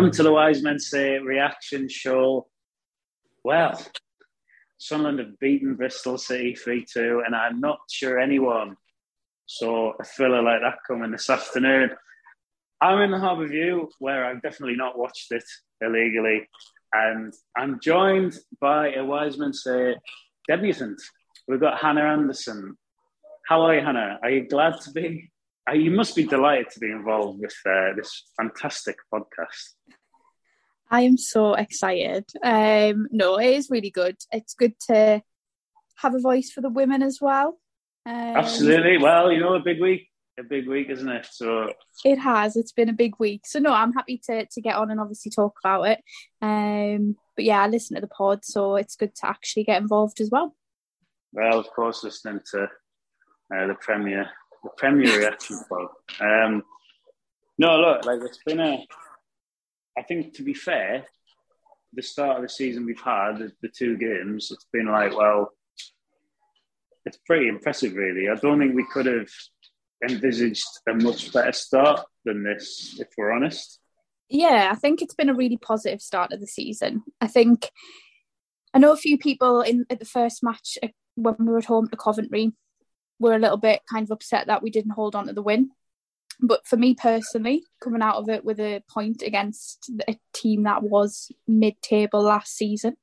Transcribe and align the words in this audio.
Welcome 0.00 0.16
to 0.16 0.22
the 0.22 0.32
Wise 0.32 0.62
Men 0.62 0.78
Say 0.78 1.18
reaction 1.18 1.86
show. 1.86 2.46
Well, 3.44 3.78
Sunderland 4.78 5.18
have 5.18 5.38
beaten 5.38 5.74
Bristol 5.74 6.16
City 6.16 6.54
3 6.54 6.86
2, 6.90 7.24
and 7.26 7.36
I'm 7.36 7.60
not 7.60 7.80
sure 7.90 8.18
anyone 8.18 8.76
saw 9.44 9.92
a 10.00 10.04
thriller 10.04 10.42
like 10.42 10.62
that 10.62 10.78
coming 10.88 11.10
this 11.10 11.28
afternoon. 11.28 11.90
I'm 12.80 13.02
in 13.02 13.10
the 13.10 13.18
Harbour 13.18 13.46
View, 13.46 13.90
where 13.98 14.24
I've 14.24 14.40
definitely 14.40 14.76
not 14.76 14.98
watched 14.98 15.32
it 15.32 15.44
illegally, 15.82 16.48
and 16.94 17.34
I'm 17.54 17.78
joined 17.78 18.38
by 18.58 18.94
a 18.94 19.04
Wise 19.04 19.36
Men 19.36 19.52
Say 19.52 19.96
debutant. 20.48 20.98
We've 21.46 21.60
got 21.60 21.78
Hannah 21.78 22.04
Anderson. 22.04 22.74
How 23.46 23.60
are 23.60 23.74
you, 23.74 23.84
Hannah? 23.84 24.18
Are 24.22 24.30
you 24.30 24.48
glad 24.48 24.80
to 24.80 24.92
be 24.92 25.29
you 25.74 25.90
must 25.90 26.16
be 26.16 26.24
delighted 26.24 26.70
to 26.70 26.80
be 26.80 26.90
involved 26.90 27.40
with 27.40 27.54
uh, 27.66 27.94
this 27.96 28.24
fantastic 28.36 28.96
podcast. 29.12 29.74
I 30.90 31.02
am 31.02 31.16
so 31.16 31.54
excited. 31.54 32.24
Um, 32.42 33.06
no, 33.12 33.38
it 33.38 33.50
is 33.50 33.70
really 33.70 33.90
good. 33.90 34.16
It's 34.32 34.54
good 34.54 34.74
to 34.88 35.22
have 35.96 36.14
a 36.14 36.20
voice 36.20 36.50
for 36.50 36.60
the 36.60 36.68
women 36.68 37.02
as 37.02 37.18
well. 37.20 37.60
Um, 38.06 38.14
Absolutely. 38.36 38.98
Well, 38.98 39.30
you 39.30 39.40
know, 39.40 39.54
a 39.54 39.60
big 39.60 39.80
week, 39.80 40.08
a 40.38 40.42
big 40.42 40.66
week, 40.66 40.88
isn't 40.90 41.08
it? 41.08 41.28
So 41.30 41.72
it 42.04 42.18
has. 42.18 42.56
It's 42.56 42.72
been 42.72 42.88
a 42.88 42.94
big 42.94 43.14
week. 43.20 43.42
So 43.46 43.60
no, 43.60 43.72
I'm 43.72 43.92
happy 43.92 44.20
to 44.26 44.46
to 44.46 44.60
get 44.60 44.74
on 44.74 44.90
and 44.90 45.00
obviously 45.00 45.30
talk 45.30 45.54
about 45.62 45.82
it. 45.82 46.00
Um, 46.42 47.16
but 47.36 47.44
yeah, 47.44 47.62
I 47.62 47.68
listen 47.68 47.94
to 47.94 48.00
the 48.00 48.08
pod, 48.08 48.44
so 48.44 48.76
it's 48.76 48.96
good 48.96 49.14
to 49.16 49.26
actually 49.28 49.64
get 49.64 49.80
involved 49.80 50.20
as 50.20 50.30
well. 50.30 50.56
Well, 51.32 51.60
of 51.60 51.66
course, 51.70 52.02
listening 52.02 52.40
to 52.52 52.64
uh, 52.64 53.66
the 53.66 53.76
Premier 53.80 54.28
the 54.62 54.70
Premier 54.76 55.18
reaction 55.18 55.60
pod. 55.68 55.88
Um, 56.20 56.62
no, 57.58 57.76
look, 57.78 58.04
like 58.04 58.20
it's 58.22 58.42
been 58.44 58.60
a. 58.60 58.86
I 59.98 60.02
think 60.02 60.34
to 60.34 60.42
be 60.42 60.54
fair, 60.54 61.04
the 61.92 62.02
start 62.02 62.36
of 62.36 62.42
the 62.42 62.48
season 62.48 62.86
we've 62.86 63.00
had, 63.00 63.38
the, 63.38 63.52
the 63.62 63.68
two 63.68 63.96
games, 63.96 64.50
it's 64.50 64.66
been 64.72 64.86
like, 64.86 65.16
well, 65.16 65.52
it's 67.04 67.18
pretty 67.26 67.48
impressive, 67.48 67.94
really. 67.94 68.28
I 68.28 68.36
don't 68.36 68.58
think 68.58 68.74
we 68.74 68.86
could 68.92 69.06
have 69.06 69.28
envisaged 70.08 70.64
a 70.88 70.94
much 70.94 71.32
better 71.32 71.52
start 71.52 72.00
than 72.24 72.42
this, 72.42 72.98
if 73.00 73.08
we're 73.18 73.32
honest. 73.32 73.78
Yeah, 74.28 74.70
I 74.72 74.76
think 74.76 75.02
it's 75.02 75.14
been 75.14 75.28
a 75.28 75.34
really 75.34 75.56
positive 75.56 76.00
start 76.00 76.32
of 76.32 76.40
the 76.40 76.46
season. 76.46 77.02
I 77.20 77.26
think 77.26 77.70
I 78.72 78.78
know 78.78 78.92
a 78.92 78.96
few 78.96 79.18
people 79.18 79.60
in 79.62 79.86
at 79.90 79.98
the 79.98 80.04
first 80.04 80.42
match 80.42 80.78
uh, 80.82 80.88
when 81.16 81.34
we 81.40 81.46
were 81.46 81.58
at 81.58 81.64
home 81.64 81.88
to 81.88 81.96
Coventry 81.96 82.52
were 83.20 83.34
a 83.34 83.38
little 83.38 83.58
bit 83.58 83.82
kind 83.88 84.04
of 84.04 84.10
upset 84.10 84.48
that 84.48 84.62
we 84.62 84.70
didn't 84.70 84.92
hold 84.92 85.14
on 85.14 85.28
to 85.28 85.32
the 85.32 85.42
win. 85.42 85.70
But 86.40 86.66
for 86.66 86.76
me 86.76 86.94
personally, 86.94 87.64
coming 87.80 88.02
out 88.02 88.16
of 88.16 88.28
it 88.30 88.44
with 88.44 88.58
a 88.58 88.82
point 88.88 89.22
against 89.22 89.90
a 90.08 90.16
team 90.32 90.64
that 90.64 90.82
was 90.82 91.30
mid 91.46 91.80
table 91.82 92.22
last 92.22 92.56
season 92.56 92.96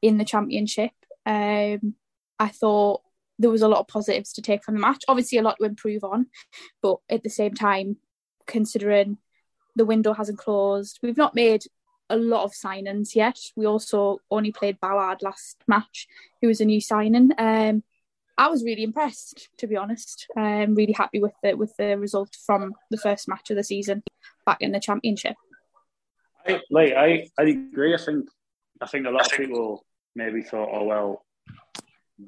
in 0.00 0.16
the 0.16 0.24
championship, 0.24 0.92
um, 1.26 1.94
I 2.38 2.48
thought 2.48 3.02
there 3.38 3.50
was 3.50 3.62
a 3.62 3.68
lot 3.68 3.80
of 3.80 3.88
positives 3.88 4.32
to 4.32 4.42
take 4.42 4.64
from 4.64 4.74
the 4.74 4.80
match. 4.80 5.04
Obviously, 5.06 5.38
a 5.38 5.42
lot 5.42 5.56
to 5.60 5.66
improve 5.66 6.02
on, 6.02 6.26
but 6.82 6.96
at 7.10 7.22
the 7.22 7.30
same 7.30 7.54
time, 7.54 7.98
considering 8.46 9.18
the 9.76 9.84
window 9.84 10.14
hasn't 10.14 10.38
closed, 10.38 10.98
we've 11.02 11.16
not 11.16 11.34
made 11.34 11.64
a 12.10 12.16
lot 12.16 12.44
of 12.44 12.52
signings 12.52 13.14
yet. 13.14 13.38
We 13.54 13.66
also 13.66 14.18
only 14.30 14.50
played 14.50 14.80
Ballard 14.80 15.22
last 15.22 15.62
match, 15.66 16.08
who 16.40 16.48
was 16.48 16.60
a 16.60 16.64
new 16.64 16.80
signing. 16.80 17.32
Um, 17.36 17.82
I 18.38 18.46
was 18.48 18.62
really 18.62 18.84
impressed, 18.84 19.48
to 19.58 19.66
be 19.66 19.76
honest. 19.76 20.28
I'm 20.36 20.76
really 20.76 20.92
happy 20.92 21.18
with 21.18 21.34
the 21.42 21.54
with 21.54 21.76
the 21.76 21.98
result 21.98 22.36
from 22.46 22.74
the 22.88 22.96
first 22.96 23.28
match 23.28 23.50
of 23.50 23.56
the 23.56 23.64
season 23.64 24.04
back 24.46 24.58
in 24.60 24.70
the 24.70 24.78
championship. 24.78 25.34
I, 26.46 26.60
like 26.70 26.92
I, 26.92 27.28
I 27.36 27.42
agree. 27.42 27.94
I 27.94 27.98
think 27.98 28.28
I 28.80 28.86
think 28.86 29.06
a 29.06 29.10
lot 29.10 29.26
of 29.26 29.36
people 29.36 29.84
maybe 30.14 30.42
thought, 30.42 30.70
oh 30.72 30.84
well, 30.84 31.24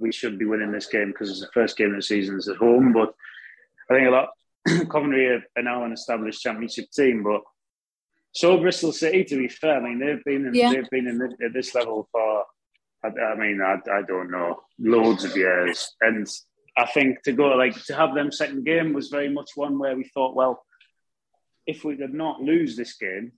we 0.01 0.11
should 0.11 0.37
be 0.37 0.47
winning 0.47 0.73
this 0.73 0.87
game 0.87 1.13
because 1.13 1.31
it's 1.31 1.41
the 1.41 1.49
first 1.55 1.77
game 1.77 1.91
of 1.91 1.97
the 1.97 2.03
season 2.03 2.37
is 2.37 2.49
at 2.49 2.57
home. 2.57 2.93
But 2.93 3.15
I 3.89 3.95
think 3.95 4.09
a 4.09 4.11
lot 4.11 4.31
Coventry 4.91 5.29
are 5.29 5.63
now 5.63 5.85
an 5.85 5.93
established 5.93 6.43
championship 6.43 6.91
team, 6.91 7.23
but 7.23 7.43
so 8.33 8.59
Bristol 8.59 8.93
City. 8.93 9.23
To 9.25 9.37
be 9.37 9.49
fair, 9.49 9.77
I 9.77 9.81
mean 9.81 10.01
they've 10.01 10.25
been 10.25 10.47
in, 10.47 10.55
yeah. 10.55 10.73
they've 10.73 10.91
been 10.91 11.07
in 11.07 11.23
at 11.45 11.53
this 11.53 11.73
level 11.73 12.09
for 12.11 12.45
I, 13.05 13.09
I 13.09 13.35
mean, 13.37 13.61
I, 13.63 13.77
I 13.91 14.03
don't 14.03 14.31
know, 14.31 14.61
loads 14.79 15.25
of 15.25 15.37
years. 15.37 15.95
And 16.01 16.27
I 16.77 16.87
think 16.87 17.23
to 17.23 17.33
go 17.33 17.49
like 17.49 17.83
to 17.85 17.95
have 17.95 18.15
them 18.15 18.33
second 18.33 18.65
game 18.65 18.93
was 18.93 19.09
very 19.09 19.29
much 19.29 19.51
one 19.55 19.79
where 19.79 19.97
we 19.97 20.05
thought, 20.05 20.35
well, 20.35 20.65
if 21.67 21.85
we 21.85 21.97
could 21.97 22.15
not 22.15 22.41
lose 22.41 22.77
this 22.77 22.97
game, 22.97 23.33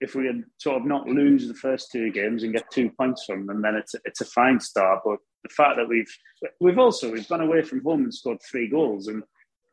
if 0.00 0.14
we 0.14 0.26
had 0.26 0.42
sort 0.58 0.80
of 0.80 0.86
not 0.86 1.06
lose 1.06 1.48
the 1.48 1.54
first 1.54 1.90
two 1.90 2.10
games 2.10 2.42
and 2.42 2.52
get 2.52 2.70
two 2.70 2.90
points 2.90 3.24
from 3.24 3.46
them, 3.46 3.62
then 3.62 3.74
it's 3.76 3.94
a, 3.94 3.98
it's 4.04 4.20
a 4.20 4.26
fine 4.26 4.60
start. 4.60 5.00
But 5.04 5.18
the 5.42 5.48
fact 5.50 5.76
that 5.76 5.88
we've 5.88 6.12
we've 6.60 6.78
also 6.78 7.10
we've 7.10 7.28
gone 7.28 7.40
away 7.40 7.62
from 7.62 7.82
home 7.82 8.04
and 8.04 8.14
scored 8.14 8.38
three 8.42 8.68
goals, 8.68 9.08
and 9.08 9.22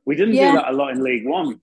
we 0.05 0.15
didn't 0.15 0.35
yeah. 0.35 0.51
do 0.51 0.57
that 0.57 0.69
a 0.69 0.75
lot 0.75 0.91
in 0.91 1.03
League 1.03 1.25
One. 1.25 1.59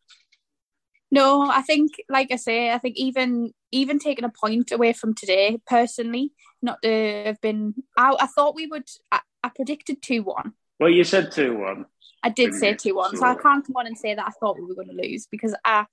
No, 1.10 1.50
I 1.50 1.62
think, 1.62 1.92
like 2.08 2.30
I 2.30 2.36
say, 2.36 2.70
I 2.70 2.78
think 2.78 2.96
even 2.96 3.52
even 3.72 3.98
taking 3.98 4.24
a 4.24 4.30
point 4.30 4.72
away 4.72 4.92
from 4.92 5.14
today, 5.14 5.58
personally, 5.66 6.32
not 6.62 6.82
to 6.82 7.22
have 7.26 7.41
been. 7.41 7.74
I, 7.96 8.14
I 8.20 8.26
thought 8.26 8.54
we 8.54 8.66
would. 8.66 8.88
I, 9.10 9.20
I 9.42 9.50
predicted 9.54 10.02
two 10.02 10.22
one. 10.22 10.52
Well, 10.78 10.91
you 10.91 11.04
said 11.04 11.32
two 11.32 11.58
one. 11.58 11.86
I 12.22 12.30
did 12.30 12.54
say 12.54 12.74
two 12.74 12.97
one, 12.97 13.16
so 13.16 13.24
I 13.24 13.34
can't 13.34 13.66
come 13.66 13.76
on 13.76 13.86
and 13.86 13.97
say 13.97 14.14
that 14.14 14.26
I 14.26 14.30
thought 14.38 14.58
we 14.58 14.66
were 14.66 14.74
going 14.74 14.88
to 14.88 14.94
lose 14.94 15.26
because 15.30 15.54
I, 15.64 15.86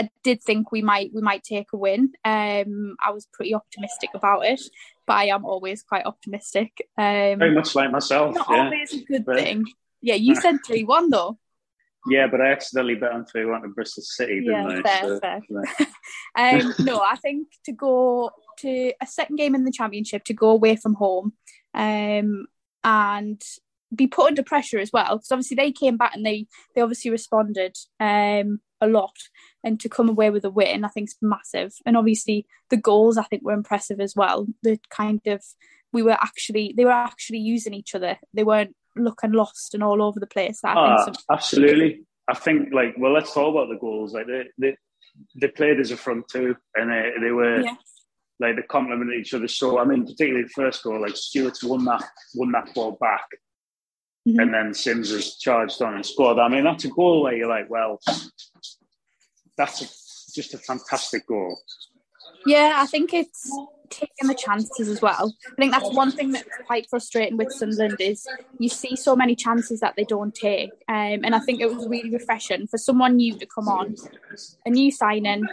I 0.00 0.08
did 0.22 0.42
think 0.42 0.70
we 0.70 0.82
might 0.82 1.10
we 1.12 1.20
might 1.20 1.42
take 1.42 1.68
a 1.72 1.76
win. 1.76 2.12
Um, 2.24 2.96
I 3.02 3.10
was 3.10 3.26
pretty 3.32 3.54
optimistic 3.54 4.10
about 4.14 4.46
it, 4.46 4.62
but 5.06 5.14
I 5.14 5.26
am 5.26 5.44
always 5.44 5.82
quite 5.82 6.06
optimistic. 6.06 6.72
Um, 6.96 7.38
Very 7.38 7.54
much 7.54 7.74
like 7.74 7.90
myself. 7.90 8.34
Not 8.34 8.46
yeah. 8.48 8.64
always 8.64 8.94
a 8.94 9.04
good 9.04 9.24
but... 9.24 9.36
thing. 9.36 9.66
Yeah, 10.00 10.14
you 10.14 10.36
said 10.36 10.58
three 10.66 10.84
one 10.84 11.10
though. 11.10 11.38
Yeah, 12.06 12.26
but 12.26 12.40
I 12.40 12.52
accidentally 12.52 12.94
bet 12.94 13.12
on 13.12 13.26
three 13.26 13.44
one 13.44 13.62
to 13.62 13.68
Bristol 13.68 14.02
City, 14.02 14.40
didn't 14.40 14.70
yeah, 14.70 14.78
I? 14.78 14.82
Fair, 14.82 15.02
so, 15.02 15.20
fair. 15.20 15.40
um, 16.60 16.74
no, 16.78 17.00
I 17.00 17.16
think 17.16 17.48
to 17.64 17.72
go 17.72 18.30
to 18.58 18.92
a 19.00 19.06
second 19.06 19.36
game 19.36 19.54
in 19.54 19.64
the 19.64 19.72
championship, 19.72 20.24
to 20.24 20.34
go 20.34 20.50
away 20.50 20.76
from 20.76 20.94
home, 20.94 21.32
um, 21.74 22.46
and 22.84 23.42
be 23.94 24.06
put 24.06 24.28
under 24.28 24.42
pressure 24.42 24.78
as 24.78 24.92
well, 24.92 25.16
because 25.16 25.32
obviously 25.32 25.56
they 25.56 25.72
came 25.72 25.96
back 25.96 26.14
and 26.14 26.24
they 26.24 26.46
they 26.74 26.80
obviously 26.80 27.10
responded 27.10 27.76
um, 28.00 28.60
a 28.80 28.86
lot, 28.86 29.16
and 29.64 29.80
to 29.80 29.88
come 29.88 30.08
away 30.08 30.30
with 30.30 30.44
a 30.44 30.50
win, 30.50 30.84
I 30.84 30.88
think 30.88 31.08
is 31.08 31.16
massive. 31.20 31.74
And 31.84 31.96
obviously 31.96 32.46
the 32.70 32.76
goals, 32.76 33.18
I 33.18 33.24
think, 33.24 33.42
were 33.42 33.52
impressive 33.52 34.00
as 34.00 34.14
well. 34.14 34.46
The 34.62 34.78
kind 34.88 35.20
of 35.26 35.42
we 35.92 36.02
were 36.02 36.12
actually 36.12 36.74
they 36.76 36.84
were 36.84 36.92
actually 36.92 37.38
using 37.38 37.74
each 37.74 37.94
other. 37.94 38.18
They 38.32 38.44
weren't 38.44 38.76
looking 38.98 39.32
lost 39.32 39.74
and 39.74 39.82
all 39.82 40.02
over 40.02 40.20
the 40.20 40.26
place. 40.26 40.60
I 40.64 40.72
uh, 40.72 41.04
some- 41.04 41.14
absolutely. 41.30 42.04
I 42.28 42.34
think 42.34 42.72
like 42.72 42.94
well, 42.98 43.12
let's 43.12 43.32
talk 43.32 43.50
about 43.50 43.68
the 43.68 43.78
goals. 43.78 44.12
Like 44.14 44.26
they 44.26 44.44
they, 44.58 44.76
they 45.40 45.48
played 45.48 45.80
as 45.80 45.90
a 45.90 45.96
front 45.96 46.28
two, 46.28 46.56
and 46.74 46.90
they, 46.90 47.12
they 47.20 47.30
were 47.30 47.62
yeah. 47.62 47.74
like 48.38 48.56
they 48.56 48.62
complemented 48.62 49.18
each 49.18 49.34
other. 49.34 49.48
So 49.48 49.78
I 49.78 49.84
mean, 49.84 50.04
particularly 50.04 50.44
the 50.44 50.50
first 50.50 50.82
goal, 50.82 51.00
like 51.00 51.16
Stewart's 51.16 51.64
won 51.64 51.84
that 51.86 52.04
won 52.34 52.52
that 52.52 52.74
ball 52.74 52.98
back, 53.00 53.26
mm-hmm. 54.28 54.38
and 54.40 54.52
then 54.52 54.74
Simms 54.74 55.10
has 55.10 55.36
charged 55.36 55.80
on 55.80 55.94
and 55.94 56.04
scored. 56.04 56.38
I 56.38 56.48
mean, 56.48 56.64
that's 56.64 56.84
a 56.84 56.88
goal 56.88 57.22
where 57.22 57.34
you're 57.34 57.48
like, 57.48 57.70
well, 57.70 58.00
that's 59.56 60.32
just 60.34 60.54
a 60.54 60.58
fantastic 60.58 61.26
goal. 61.26 61.58
Yeah, 62.46 62.74
I 62.76 62.86
think 62.86 63.12
it's 63.14 63.50
taking 63.90 64.26
the 64.26 64.34
chances 64.34 64.88
as 64.88 65.00
well. 65.00 65.34
I 65.46 65.54
think 65.56 65.72
that's 65.72 65.90
one 65.92 66.12
thing 66.12 66.32
that's 66.32 66.48
quite 66.66 66.88
frustrating 66.88 67.36
with 67.36 67.52
Sunderland 67.52 67.96
is 68.00 68.26
you 68.58 68.68
see 68.68 68.96
so 68.96 69.16
many 69.16 69.34
chances 69.34 69.80
that 69.80 69.94
they 69.96 70.04
don't 70.04 70.34
take. 70.34 70.70
Um, 70.88 71.24
and 71.24 71.34
I 71.34 71.40
think 71.40 71.60
it 71.60 71.74
was 71.74 71.88
really 71.88 72.10
refreshing 72.10 72.66
for 72.66 72.78
someone 72.78 73.16
new 73.16 73.38
to 73.38 73.46
come 73.46 73.68
on, 73.68 73.96
a 74.64 74.70
new 74.70 74.90
signing, 74.90 75.46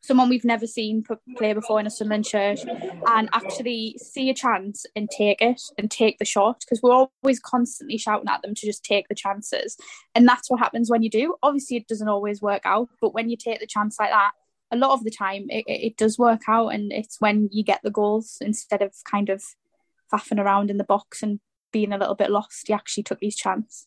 someone 0.00 0.28
we've 0.28 0.44
never 0.44 0.66
seen 0.66 1.04
play 1.36 1.52
before 1.52 1.78
in 1.78 1.86
a 1.86 1.90
Sunderland 1.90 2.26
shirt, 2.26 2.60
and 3.06 3.28
actually 3.32 3.96
see 3.98 4.30
a 4.30 4.34
chance 4.34 4.86
and 4.96 5.08
take 5.10 5.40
it 5.40 5.60
and 5.76 5.90
take 5.90 6.18
the 6.18 6.24
shot 6.24 6.60
because 6.60 6.80
we're 6.82 7.06
always 7.22 7.38
constantly 7.38 7.98
shouting 7.98 8.28
at 8.28 8.42
them 8.42 8.54
to 8.54 8.66
just 8.66 8.84
take 8.84 9.06
the 9.08 9.14
chances. 9.14 9.76
And 10.14 10.26
that's 10.26 10.50
what 10.50 10.60
happens 10.60 10.90
when 10.90 11.02
you 11.02 11.10
do. 11.10 11.36
Obviously, 11.42 11.76
it 11.76 11.86
doesn't 11.86 12.08
always 12.08 12.40
work 12.40 12.62
out, 12.64 12.88
but 13.00 13.14
when 13.14 13.28
you 13.28 13.36
take 13.36 13.60
the 13.60 13.66
chance 13.66 13.98
like 14.00 14.10
that, 14.10 14.32
a 14.70 14.76
lot 14.76 14.92
of 14.92 15.04
the 15.04 15.10
time 15.10 15.46
it, 15.48 15.64
it 15.66 15.96
does 15.96 16.18
work 16.18 16.42
out 16.48 16.68
and 16.68 16.92
it's 16.92 17.20
when 17.20 17.48
you 17.52 17.62
get 17.64 17.80
the 17.82 17.90
goals 17.90 18.36
instead 18.40 18.82
of 18.82 18.92
kind 19.10 19.28
of 19.28 19.42
faffing 20.12 20.42
around 20.42 20.70
in 20.70 20.78
the 20.78 20.84
box 20.84 21.22
and 21.22 21.40
being 21.72 21.92
a 21.92 21.98
little 21.98 22.14
bit 22.14 22.30
lost 22.30 22.68
you 22.68 22.74
actually 22.74 23.02
took 23.02 23.18
his 23.20 23.36
chance 23.36 23.86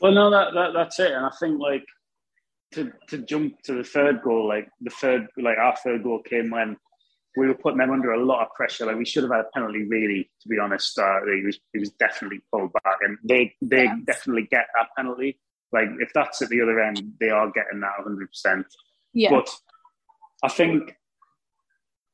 well 0.00 0.12
no 0.12 0.30
that, 0.30 0.52
that 0.54 0.72
that's 0.74 0.98
it 0.98 1.12
and 1.12 1.24
i 1.24 1.30
think 1.40 1.60
like 1.60 1.84
to 2.72 2.92
to 3.08 3.18
jump 3.18 3.60
to 3.62 3.74
the 3.74 3.84
third 3.84 4.20
goal 4.22 4.46
like 4.46 4.68
the 4.80 4.90
third 4.90 5.26
like 5.38 5.58
our 5.58 5.76
third 5.76 6.02
goal 6.02 6.20
came 6.22 6.50
when 6.50 6.76
we 7.36 7.46
were 7.46 7.54
putting 7.54 7.78
them 7.78 7.90
under 7.90 8.12
a 8.12 8.24
lot 8.24 8.42
of 8.42 8.54
pressure. 8.54 8.86
Like 8.86 8.96
we 8.96 9.04
should 9.04 9.22
have 9.22 9.32
had 9.32 9.42
a 9.42 9.50
penalty, 9.52 9.86
really, 9.86 10.30
to 10.40 10.48
be 10.48 10.58
honest. 10.58 10.98
Uh, 10.98 11.20
he 11.26 11.44
was 11.44 11.60
he 11.72 11.78
was 11.78 11.90
definitely 11.90 12.40
pulled 12.50 12.72
back, 12.72 12.96
and 13.02 13.18
they 13.22 13.54
they 13.60 13.84
yeah. 13.84 13.96
definitely 14.06 14.48
get 14.50 14.66
that 14.74 14.88
penalty. 14.96 15.38
Like 15.72 15.88
if 16.00 16.10
that's 16.14 16.40
at 16.42 16.48
the 16.48 16.62
other 16.62 16.80
end, 16.80 17.12
they 17.20 17.28
are 17.28 17.50
getting 17.50 17.80
that 17.80 17.98
100. 17.98 18.28
percent 18.28 18.66
Yeah. 19.12 19.30
But 19.30 19.50
I 20.42 20.48
think 20.48 20.94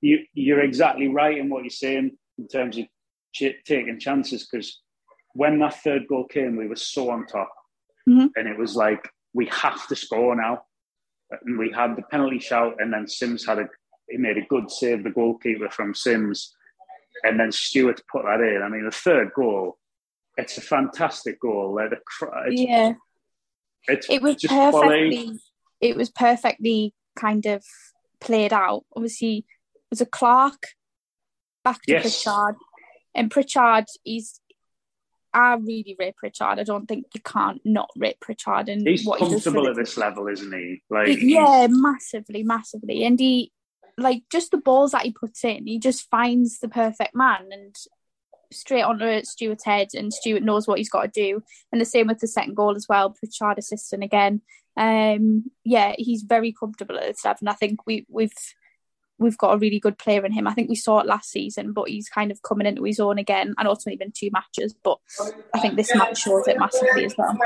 you, 0.01 0.21
you're 0.35 0.63
exactly 0.63 1.09
right 1.09 1.39
in 1.39 1.49
what 1.49 1.63
you're 1.63 1.71
saying 1.71 2.13
in 2.39 2.49
terms 2.49 2.79
of 2.79 2.87
ch- 3.35 3.63
taking 3.65 3.99
chances 3.99 4.47
because 4.51 4.81
when 5.35 5.59
that 5.61 5.83
third 5.83 6.07
goal 6.09 6.27
came, 6.27 6.57
we 6.57 6.69
were 6.69 6.77
so 6.77 7.11
on 7.11 7.27
top, 7.27 7.51
mm-hmm. 8.09 8.27
and 8.37 8.49
it 8.49 8.59
was 8.59 8.77
like 8.77 9.09
we 9.33 9.47
have 9.47 9.87
to 9.89 9.97
score 9.97 10.37
now. 10.37 10.63
And 11.31 11.59
we 11.59 11.73
had 11.73 11.97
the 11.97 12.03
penalty 12.03 12.39
shout, 12.39 12.75
and 12.79 12.93
then 12.93 13.09
Simms 13.09 13.47
had 13.47 13.59
a 13.59 13.69
he 14.09 14.19
made 14.19 14.37
a 14.37 14.47
good 14.47 14.71
save, 14.71 15.05
the 15.05 15.11
goalkeeper 15.11 15.71
from 15.71 15.95
Simms, 15.95 16.55
and 17.25 17.41
then 17.41 17.51
Stewart 17.51 18.03
put 18.11 18.25
that 18.25 18.41
in. 18.41 18.61
I 18.63 18.69
mean, 18.69 18.85
the 18.85 18.91
third 18.91 19.31
goal, 19.35 19.79
it's 20.37 20.59
a 20.59 20.61
fantastic 20.61 21.41
goal. 21.41 21.75
Like 21.75 21.93
it's, 21.93 22.61
yeah, 22.61 22.93
it's 23.89 24.11
it 24.11 24.21
was 24.21 24.37
perfectly. 24.43 24.71
Quality. 24.71 25.39
It 25.81 25.97
was 25.97 26.11
perfectly 26.11 26.95
kind 27.17 27.47
of 27.47 27.65
played 28.23 28.53
out. 28.53 28.85
Obviously, 28.95 29.45
was 29.91 30.01
a 30.01 30.07
Clarke 30.07 30.69
back 31.65 31.83
to 31.83 31.93
yes. 31.93 32.03
Pritchard, 32.03 32.57
and 33.15 33.31
Pritchard 33.31 33.85
is. 34.05 34.39
I 35.35 35.55
really 35.55 35.97
rate 35.99 36.17
Pritchard. 36.17 36.59
I 36.59 36.63
don't 36.63 36.87
think 36.87 37.07
you 37.15 37.21
can't 37.23 37.61
not 37.65 37.89
rate 37.97 38.21
Pritchard 38.21 38.69
and 38.69 38.87
he's 38.87 39.07
what 39.07 39.19
comfortable 39.19 39.63
he 39.63 39.71
at 39.71 39.77
this 39.77 39.97
level, 39.97 40.29
isn't 40.29 40.53
he? 40.53 40.83
Like 40.91 41.19
yeah, 41.23 41.69
massively, 41.71 42.43
massively, 42.43 43.05
and 43.05 43.19
he 43.19 43.51
like 43.97 44.25
just 44.31 44.51
the 44.51 44.59
balls 44.59 44.93
that 44.93 45.03
he 45.03 45.13
puts 45.13 45.43
in. 45.45 45.67
He 45.67 45.79
just 45.79 46.11
finds 46.11 46.59
the 46.59 46.69
perfect 46.69 47.15
man 47.15 47.49
and 47.51 47.75
straight 48.53 48.83
onto 48.83 49.23
Stewart's 49.25 49.65
head, 49.65 49.89
and 49.95 50.13
Stewart 50.13 50.43
knows 50.43 50.69
what 50.69 50.79
he's 50.79 50.91
got 50.91 51.03
to 51.03 51.09
do. 51.09 51.43
And 51.71 51.81
the 51.81 51.85
same 51.85 52.07
with 52.07 52.21
the 52.21 52.29
second 52.29 52.55
goal 52.55 52.77
as 52.77 52.87
well. 52.89 53.11
Pritchard 53.11 53.59
assisting 53.59 54.03
again 54.03 54.43
um, 54.77 55.51
yeah, 55.65 55.95
he's 55.99 56.23
very 56.23 56.53
comfortable 56.53 56.97
at 56.97 57.17
level, 57.25 57.39
and 57.41 57.49
I 57.49 57.55
think 57.55 57.87
we 57.87 58.07
we've 58.09 58.33
we've 59.19 59.39
got 59.39 59.55
a 59.55 59.59
really 59.59 59.79
good 59.79 59.99
player 59.99 60.25
in 60.25 60.33
him. 60.33 60.47
I 60.47 60.55
think 60.55 60.69
we 60.69 60.75
saw 60.75 61.01
it 61.01 61.07
last 61.07 61.31
season, 61.31 61.73
but 61.73 61.89
he's 61.89 62.09
kind 62.09 62.31
of 62.31 62.43
coming 62.43 62.67
into 62.67 62.85
his 62.85 62.99
own 62.99 63.19
again. 63.19 63.55
And 63.59 63.69
also, 63.69 63.91
been 63.97 64.13
two 64.17 64.31
matches, 64.33 64.75
but 64.83 64.99
I 65.55 65.61
think 65.61 65.77
this 65.77 65.95
match 65.95 66.23
shows 66.23 66.49
it 66.49 66.59
massively 66.59 67.05
as 67.05 67.15
well. 67.19 67.37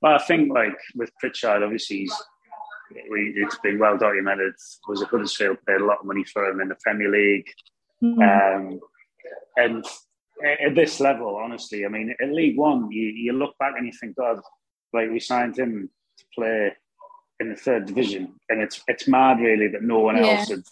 Well, 0.00 0.14
I 0.14 0.22
think 0.24 0.52
like 0.52 0.78
with 0.94 1.10
Pritchard, 1.18 1.62
obviously 1.62 1.98
he's 1.98 2.14
we, 3.10 3.34
it's 3.36 3.58
been 3.58 3.78
well 3.78 3.98
documented. 3.98 4.54
Was 4.88 5.02
a 5.02 5.06
Huddersfield 5.06 5.58
paid 5.66 5.82
a 5.82 5.84
lot 5.84 5.98
of 6.00 6.06
money 6.06 6.24
for 6.24 6.46
him 6.46 6.60
in 6.62 6.68
the 6.68 6.76
Premier 6.76 7.10
League, 7.10 7.48
mm-hmm. 8.02 8.22
um, 8.22 8.80
and 9.56 9.84
at 10.44 10.74
this 10.74 11.00
level, 11.00 11.36
honestly, 11.36 11.84
I 11.84 11.88
mean, 11.88 12.14
at 12.20 12.30
League 12.30 12.56
One, 12.56 12.90
you, 12.90 13.08
you 13.08 13.32
look 13.32 13.56
back 13.58 13.74
and 13.76 13.86
you 13.86 13.92
think, 13.92 14.16
God, 14.16 14.40
like 14.92 15.10
we 15.10 15.20
signed 15.20 15.58
him 15.58 15.90
to 16.18 16.24
play 16.34 16.72
in 17.40 17.50
the 17.50 17.56
third 17.56 17.86
division, 17.86 18.34
and 18.48 18.60
it's 18.60 18.82
it's 18.88 19.08
mad 19.08 19.40
really 19.40 19.68
that 19.68 19.82
no 19.82 20.00
one 20.00 20.16
yeah. 20.16 20.38
else 20.38 20.48
had, 20.48 20.62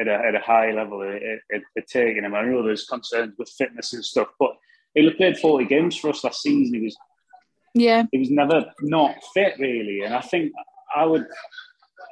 at, 0.00 0.08
a, 0.08 0.26
at 0.28 0.34
a 0.34 0.40
high 0.40 0.72
level 0.72 1.00
had, 1.02 1.62
had 1.76 1.86
taken 1.86 2.24
him. 2.24 2.34
I 2.34 2.42
know 2.42 2.62
there's 2.62 2.86
concerns 2.86 3.34
with 3.38 3.48
fitness 3.48 3.92
and 3.92 4.04
stuff, 4.04 4.28
but 4.38 4.52
he 4.94 5.08
played 5.10 5.38
40 5.38 5.66
games 5.66 5.96
for 5.96 6.10
us 6.10 6.24
last 6.24 6.42
season. 6.42 6.74
He 6.74 6.84
was 6.84 6.96
yeah, 7.74 8.04
he 8.12 8.18
was 8.18 8.30
never 8.30 8.66
not 8.82 9.16
fit 9.34 9.54
really, 9.58 10.02
and 10.02 10.14
I 10.14 10.20
think 10.20 10.52
I 10.94 11.04
would 11.04 11.26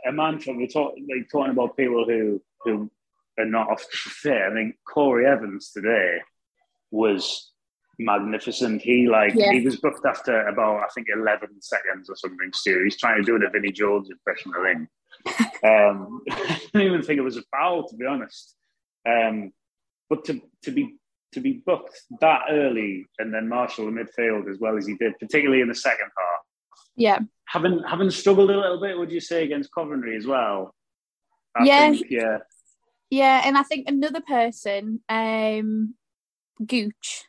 a 0.07 0.13
man 0.13 0.39
from 0.39 0.59
we 0.59 0.67
talk 0.67 0.95
like 0.97 1.29
talking 1.31 1.53
about 1.53 1.77
people 1.77 2.05
who 2.05 2.43
who 2.63 2.91
are 3.39 3.47
not 3.47 3.71
often 3.71 3.89
fit. 3.93 4.43
I 4.43 4.53
think 4.53 4.77
Corry 4.87 5.27
Evans 5.27 5.71
today 5.71 6.19
was 6.95 7.53
magnificent. 7.99 8.83
He 8.83 9.09
like 9.09 9.35
yeah. 9.35 9.53
he 9.53 9.61
was 9.61 9.77
booked 9.77 10.07
after 10.07 10.47
about 10.47 10.79
I 10.79 10.87
think 10.95 11.09
eleven 11.15 11.61
seconds 11.61 12.09
or 12.09 12.17
something. 12.17 12.51
Still, 12.53 12.83
he's 12.85 12.99
trying 12.99 13.19
to 13.19 13.23
do 13.23 13.39
the 13.39 13.51
Vinnie 13.51 13.73
Jones 13.73 14.09
impression. 14.11 14.53
I 15.27 15.33
think. 15.33 15.65
um, 15.65 16.21
I 16.31 16.61
didn't 16.73 16.87
even 16.87 17.03
think 17.03 17.19
it 17.19 17.23
was 17.23 17.37
a 17.37 17.43
foul, 17.51 17.87
to 17.89 17.97
be 17.97 18.07
honest. 18.07 18.57
Um, 19.09 19.53
but 20.09 20.25
to 20.27 20.41
to 20.63 20.71
be 20.71 20.97
to 21.33 21.41
be 21.41 21.63
booked 21.67 22.01
that 22.21 22.43
early 22.51 23.07
and 23.19 23.35
then 23.35 23.49
marshal 23.49 23.87
the 23.87 23.91
midfield 23.91 24.51
as 24.51 24.59
well 24.61 24.77
as 24.77 24.87
he 24.87 24.95
did, 24.95 25.19
particularly 25.19 25.63
in 25.63 25.69
the 25.69 25.75
second 25.75 26.09
half. 26.17 26.41
Yeah. 26.97 27.19
Having 27.47 27.83
having 27.89 28.11
struggled 28.11 28.51
a 28.51 28.59
little 28.59 28.81
bit, 28.81 28.97
would 28.97 29.11
you 29.11 29.21
say 29.21 29.45
against 29.45 29.75
Coventry 29.75 30.17
as 30.17 30.27
well? 30.27 30.75
I 31.57 31.65
yeah. 31.65 31.91
Think, 31.91 32.07
yeah. 32.09 32.39
Yeah, 33.11 33.43
and 33.45 33.57
I 33.57 33.63
think 33.63 33.89
another 33.89 34.21
person, 34.21 35.01
um, 35.09 35.95
Gooch, 36.65 37.27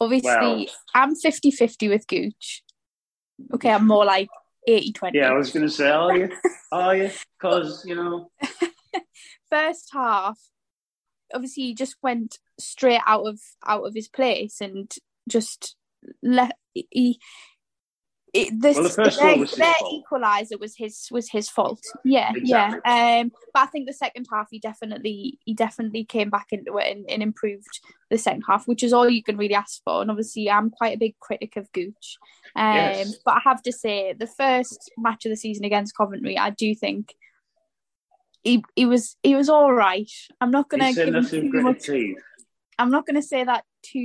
Obviously, 0.00 0.30
well, 0.30 0.66
I'm 0.94 1.14
50 1.14 1.50
50 1.50 1.88
with 1.88 2.06
Gooch. 2.06 2.62
Okay, 3.54 3.70
I'm 3.70 3.86
more 3.86 4.04
like 4.04 4.28
80 4.66 4.92
20. 4.92 5.18
Yeah, 5.18 5.28
I 5.28 5.34
was 5.34 5.50
going 5.52 5.66
to 5.66 5.72
say, 5.72 5.90
are 5.90 6.16
you? 6.16 6.30
are 6.72 6.96
you? 6.96 7.10
Because, 7.38 7.84
you 7.84 7.94
know. 7.94 8.30
First 9.50 9.90
half, 9.92 10.38
obviously, 11.34 11.64
he 11.64 11.74
just 11.74 11.96
went 12.02 12.38
straight 12.58 13.02
out 13.06 13.26
of 13.26 13.40
out 13.66 13.86
of 13.86 13.94
his 13.94 14.08
place 14.08 14.60
and 14.60 14.90
just 15.28 15.76
let 16.22 16.56
he 16.72 17.20
it, 18.32 18.60
this, 18.60 18.76
well, 18.76 18.84
the 18.84 18.90
first 18.90 19.18
their, 19.18 19.36
was 19.36 19.52
their 19.52 19.74
equaliser 19.84 20.58
was 20.60 20.76
his 20.76 21.08
was 21.10 21.28
his 21.28 21.48
fault. 21.48 21.82
Yeah, 22.04 22.32
exactly. 22.34 22.80
yeah. 22.84 23.20
Um, 23.20 23.32
but 23.52 23.62
I 23.62 23.66
think 23.66 23.86
the 23.86 23.92
second 23.92 24.26
half 24.32 24.48
he 24.50 24.58
definitely 24.58 25.38
he 25.44 25.54
definitely 25.54 26.04
came 26.04 26.30
back 26.30 26.48
into 26.52 26.76
it 26.78 26.96
and, 26.96 27.10
and, 27.10 27.22
improved 27.22 27.80
the 28.08 28.18
second 28.18 28.42
half, 28.48 28.66
which 28.66 28.82
is 28.82 28.92
all 28.92 29.08
you 29.08 29.22
can 29.22 29.36
really 29.36 29.54
ask 29.54 29.82
for. 29.84 30.00
And 30.00 30.10
obviously, 30.10 30.48
I'm 30.48 30.70
quite 30.70 30.94
a 30.94 30.98
big 30.98 31.18
critic 31.18 31.56
of 31.56 31.70
Gooch. 31.72 32.18
Um, 32.54 32.74
yes. 32.74 33.16
but 33.24 33.34
I 33.34 33.40
have 33.44 33.62
to 33.62 33.72
say, 33.72 34.12
the 34.12 34.26
first 34.26 34.90
match 34.96 35.26
of 35.26 35.30
the 35.30 35.36
season 35.36 35.64
against 35.64 35.96
Coventry, 35.96 36.38
I 36.38 36.50
do 36.50 36.74
think 36.74 37.14
he 38.42 38.62
he 38.76 38.86
was 38.86 39.16
he 39.22 39.34
was 39.34 39.48
all 39.48 39.72
right. 39.72 40.10
I'm 40.40 40.50
not 40.50 40.68
going 40.68 40.80
to 40.80 40.92
give 40.92 41.14
him 41.14 41.26
too 41.26 41.50
much. 41.62 41.88
I'm 42.78 42.90
not 42.90 43.06
going 43.06 43.16
to 43.16 43.26
say 43.26 43.44
that 43.44 43.64
too 43.82 44.04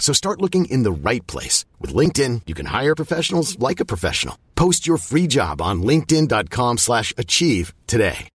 So 0.00 0.12
start 0.12 0.40
looking 0.40 0.64
in 0.64 0.82
the 0.82 0.90
right 0.90 1.24
place. 1.28 1.64
With 1.78 1.94
LinkedIn, 1.94 2.42
you 2.46 2.54
can 2.54 2.66
hire 2.66 2.96
professionals 2.96 3.56
like 3.60 3.78
a 3.78 3.84
professional. 3.84 4.36
Post 4.56 4.88
your 4.88 4.96
free 4.96 5.28
job 5.28 5.62
on 5.62 5.82
linkedin.com 5.84 6.78
slash 6.78 7.14
achieve 7.16 7.72
today. 7.86 8.26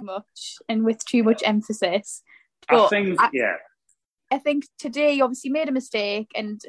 Much 0.00 0.56
and 0.68 0.84
with 0.84 1.04
too 1.04 1.22
much 1.22 1.42
emphasis. 1.44 2.22
I 2.68 2.86
think, 2.88 3.20
I- 3.20 3.30
yeah, 3.32 3.54
I 4.30 4.38
think 4.38 4.64
today 4.78 5.12
you 5.12 5.24
obviously 5.24 5.50
made 5.50 5.68
a 5.68 5.72
mistake 5.72 6.28
and 6.34 6.60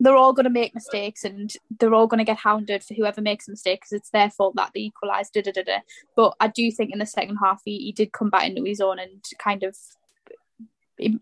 they're 0.00 0.16
all 0.16 0.32
going 0.32 0.44
to 0.44 0.50
make 0.50 0.74
mistakes 0.74 1.24
and 1.24 1.52
they're 1.78 1.94
all 1.94 2.06
going 2.06 2.18
to 2.18 2.24
get 2.24 2.38
hounded 2.38 2.82
for 2.82 2.94
whoever 2.94 3.20
makes 3.20 3.46
a 3.46 3.50
mistake 3.50 3.80
because 3.80 3.92
it's 3.92 4.10
their 4.10 4.30
fault 4.30 4.56
that 4.56 4.70
they 4.74 4.80
equalised. 4.80 5.32
Da, 5.34 5.42
da, 5.42 5.52
da, 5.52 5.62
da. 5.62 5.78
But 6.16 6.34
I 6.40 6.48
do 6.48 6.70
think 6.70 6.90
in 6.92 6.98
the 6.98 7.06
second 7.06 7.36
half 7.42 7.60
he, 7.64 7.78
he 7.78 7.92
did 7.92 8.12
come 8.12 8.30
back 8.30 8.44
into 8.46 8.64
his 8.64 8.80
own 8.80 8.98
and 8.98 9.22
kind 9.38 9.62
of 9.62 9.76
im- 9.76 9.76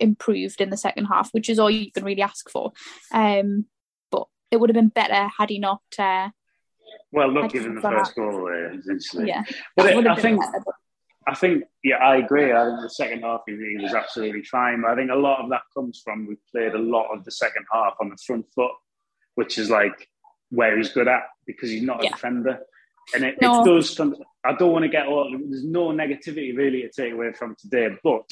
improved 0.01 0.61
in 0.61 0.71
the 0.71 0.77
second 0.77 1.07
half, 1.07 1.31
which 1.33 1.49
is 1.49 1.59
all 1.59 1.71
you 1.71 1.91
can 1.93 2.05
really 2.05 2.23
ask 2.23 2.49
for. 2.51 2.73
Um, 3.13 3.67
but 4.11 4.27
it 4.51 4.59
would 4.59 4.71
have 4.71 4.75
been 4.75 4.89
better 4.89 5.29
had 5.37 5.51
he 5.51 5.59
not. 5.59 5.83
Uh, 5.99 6.31
well, 7.13 7.31
not 7.31 7.53
given 7.53 7.75
the 7.75 7.81
first 7.81 8.15
goal 8.15 8.45
there, 8.47 8.73
essentially. 8.75 9.29
yeah, 9.29 9.43
But 9.77 9.87
it 9.87 10.07
I 10.07 10.17
think 10.17 10.41
better. 10.41 10.63
But 10.65 10.75
I 11.27 11.35
think, 11.35 11.65
yeah, 11.85 11.97
I 11.97 12.17
agree. 12.17 12.53
I 12.53 12.65
think 12.65 12.81
the 12.83 12.91
second 12.91 13.23
half 13.23 13.43
he, 13.47 13.53
he 13.55 13.79
was 13.83 13.95
absolutely 13.95 14.43
fine. 14.45 14.83
But 14.83 14.93
I 14.93 14.97
think 14.97 15.11
a 15.11 15.15
lot 15.17 15.43
of 15.43 15.51
that 15.51 15.63
comes 15.77 16.01
from 16.05 16.27
we 16.27 16.37
played 16.53 16.75
a 16.75 16.79
lot 16.79 17.09
of 17.15 17.25
the 17.25 17.31
second 17.31 17.65
half 17.73 17.95
on 18.01 18.09
the 18.09 18.17
front 18.27 18.47
foot, 18.55 18.73
which 19.35 19.59
is 19.59 19.71
like 19.71 20.09
where 20.51 20.77
he's 20.77 20.93
good 20.93 21.09
at 21.09 21.23
because 21.47 21.71
he's 21.71 21.83
not 21.83 22.01
a 22.01 22.05
Yeah. 22.05 22.11
defender. 22.13 22.61
And 23.15 23.25
it, 23.25 23.37
No. 23.41 23.63
it 23.63 23.65
does. 23.65 23.99
I 24.45 24.53
don't 24.55 24.73
want 24.73 24.85
to 24.85 24.89
get 24.89 25.07
all. 25.07 25.31
There's 25.31 25.65
no 25.65 25.89
negativity 25.89 26.57
really 26.57 26.83
to 26.83 26.91
take 26.91 27.13
away 27.13 27.33
from 27.33 27.55
today, 27.57 27.89
but 28.03 28.23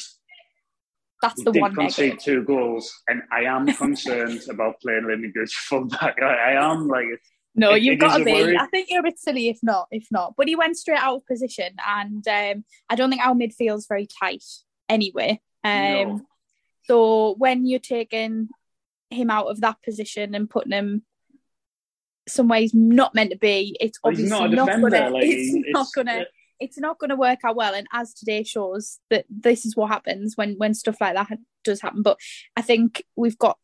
that's 1.22 1.42
the 1.44 1.50
did 1.52 1.60
one 1.60 1.75
concede 1.75 2.10
negative. 2.10 2.25
two 2.25 2.44
goals, 2.44 2.92
and 3.08 3.22
I 3.32 3.42
am 3.42 3.66
concerned 3.75 4.42
about 4.50 4.80
playing 4.80 5.06
Lemmy 5.08 5.30
Gooch 5.34 5.52
fullback. 5.54 6.16
I, 6.22 6.52
I 6.54 6.70
am 6.72 6.87
like, 6.88 7.06
No, 7.54 7.75
It- 7.75 7.82
you've 7.82 7.94
it 7.94 8.00
got 8.00 8.18
to 8.18 8.25
be. 8.25 8.32
worry. 8.32 8.56
I 8.56 8.66
think 8.66 8.88
you're 8.90 9.00
a 9.00 9.02
bit 9.04 9.18
silly 9.18 9.48
if 9.48 9.58
not, 9.62 9.88
if 9.90 10.06
not. 10.10 10.34
But 10.37 10.48
he 10.48 10.56
went 10.56 10.76
straight 10.76 11.00
out 11.00 11.16
of 11.16 11.26
position, 11.26 11.75
and 11.87 12.26
um, 12.28 12.64
I 12.88 12.94
don't 12.94 13.10
think 13.10 13.25
our 13.25 13.34
midfield's 13.34 13.87
very 13.88 14.06
tight 14.20 14.44
anyway. 14.88 15.40
Um, 15.64 15.72
No. 15.72 16.20
So 16.84 17.34
when 17.37 17.66
you're 17.66 17.80
taking 17.80 18.48
him 19.10 19.30
out 19.30 19.46
of 19.48 19.60
that 19.60 19.82
position 19.82 20.34
and 20.34 20.48
putting 20.48 20.72
him 20.72 21.02
somewhere 22.26 22.60
he's 22.60 22.75
not 22.75 23.14
meant 23.14 23.30
to 23.30 23.38
be, 23.38 23.76
it's 23.80 23.98
But 24.02 24.16
he's 24.16 24.30
obviously 24.32 24.56
not 24.56 24.66
not, 24.80 24.90
gonna. 24.90 25.10
like, 25.10 25.25
it's 25.26 25.68
not 25.70 25.87
gonna. 25.94 26.25
It's 26.60 26.78
not 26.78 26.98
going 26.98 27.10
to 27.10 27.16
work 27.16 27.40
out 27.44 27.56
well, 27.56 27.74
and 27.74 27.86
as 27.92 28.14
today 28.14 28.42
shows, 28.42 28.98
that 29.10 29.24
this 29.28 29.64
is 29.64 29.76
what 29.76 29.90
happens 29.90 30.36
when 30.36 30.54
when 30.58 30.74
stuff 30.74 31.00
like 31.00 31.14
that 31.14 31.38
does 31.64 31.80
happen. 31.80 32.02
But 32.02 32.18
I 32.56 32.62
think 32.62 33.02
we've 33.16 33.38
got 33.38 33.58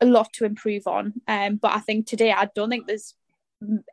a 0.00 0.06
lot 0.06 0.32
to 0.34 0.44
improve 0.44 0.86
on. 0.86 1.14
Um, 1.28 1.56
but 1.56 1.72
I 1.72 1.80
think 1.80 2.06
today 2.06 2.32
I 2.32 2.48
don't 2.54 2.70
think 2.70 2.86
there's 2.86 3.14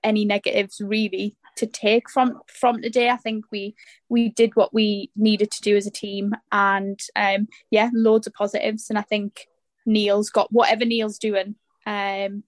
any 0.03 0.25
negatives 0.25 0.81
really 0.83 1.35
to 1.57 1.65
take 1.65 2.09
from 2.09 2.39
from 2.47 2.81
today. 2.81 3.09
I 3.09 3.17
think 3.17 3.45
we 3.51 3.75
we 4.09 4.29
did 4.29 4.55
what 4.55 4.73
we 4.73 5.11
needed 5.15 5.51
to 5.51 5.61
do 5.61 5.75
as 5.75 5.88
a 5.88 5.91
team, 5.91 6.33
and 6.51 7.00
um, 7.15 7.47
yeah, 7.69 7.89
loads 7.93 8.27
of 8.27 8.33
positives. 8.33 8.89
And 8.89 8.97
I 8.97 9.03
think 9.03 9.47
Neil's 9.85 10.29
got 10.29 10.51
whatever 10.51 10.85
Neil's 10.85 11.17
doing. 11.17 11.55
Um, 11.85 12.43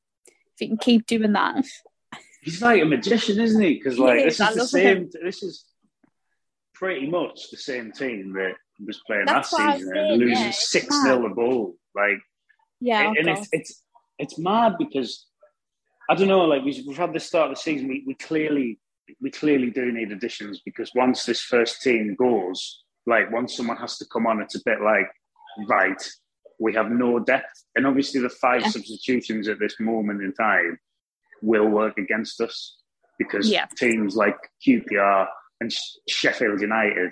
if 0.53 0.59
he 0.59 0.67
can 0.67 0.77
keep 0.77 1.07
doing 1.07 1.33
that, 1.33 1.65
he's 2.43 2.61
like 2.61 2.81
a 2.81 2.85
magician, 2.85 3.39
isn't 3.39 3.61
he? 3.61 3.75
Because 3.75 3.97
like 3.97 4.25
is, 4.25 4.37
this 4.37 4.41
I 4.41 4.49
is 4.51 4.55
the 4.55 4.67
same. 4.67 4.97
him. 4.97 5.09
This 5.23 5.43
is 5.43 5.65
pretty 6.73 7.07
much 7.07 7.49
the 7.51 7.57
same 7.57 7.91
team 7.91 8.33
that 8.33 8.53
was 8.85 9.01
playing 9.07 9.25
That's 9.25 9.53
last 9.53 9.77
season 9.79 9.95
and 9.97 10.17
losing 10.19 10.51
six 10.51 10.87
mad. 10.89 11.03
0 11.05 11.29
the 11.29 11.35
ball. 11.35 11.75
Like, 11.95 12.19
yeah, 12.79 13.13
and 13.17 13.27
it's 13.29 13.47
it's 13.51 13.83
it's 14.19 14.37
mad 14.39 14.73
because 14.77 15.25
I 16.09 16.15
don't 16.15 16.27
know. 16.27 16.45
Like 16.45 16.63
we've, 16.63 16.83
we've 16.85 16.97
had 16.97 17.13
the 17.13 17.19
start 17.19 17.49
of 17.51 17.55
the 17.55 17.61
season. 17.61 17.87
We, 17.87 18.03
we 18.05 18.15
clearly 18.15 18.79
we 19.21 19.31
clearly 19.31 19.69
do 19.69 19.91
need 19.91 20.11
additions 20.11 20.61
because 20.65 20.91
once 20.95 21.25
this 21.25 21.41
first 21.41 21.81
team 21.81 22.15
goes, 22.15 22.83
like 23.05 23.31
once 23.31 23.55
someone 23.55 23.77
has 23.77 23.97
to 23.99 24.05
come 24.11 24.27
on, 24.27 24.41
it's 24.41 24.55
a 24.55 24.61
bit 24.65 24.81
like 24.81 25.09
right. 25.67 26.01
We 26.59 26.73
have 26.75 26.91
no 26.91 27.19
depth, 27.19 27.63
and 27.75 27.85
obviously 27.87 28.21
the 28.21 28.29
five 28.29 28.61
Yeah. 28.61 28.69
substitutions 28.69 29.47
at 29.47 29.59
this 29.59 29.75
moment 29.79 30.21
in 30.21 30.33
time 30.33 30.77
will 31.43 31.67
work 31.67 31.97
against 31.97 32.39
us 32.41 32.77
because 33.19 33.49
Yeah. 33.49 33.65
teams 33.77 34.15
like 34.15 34.37
QPR 34.65 35.27
and 35.61 35.71
Sheffield 36.07 36.61
United 36.61 37.11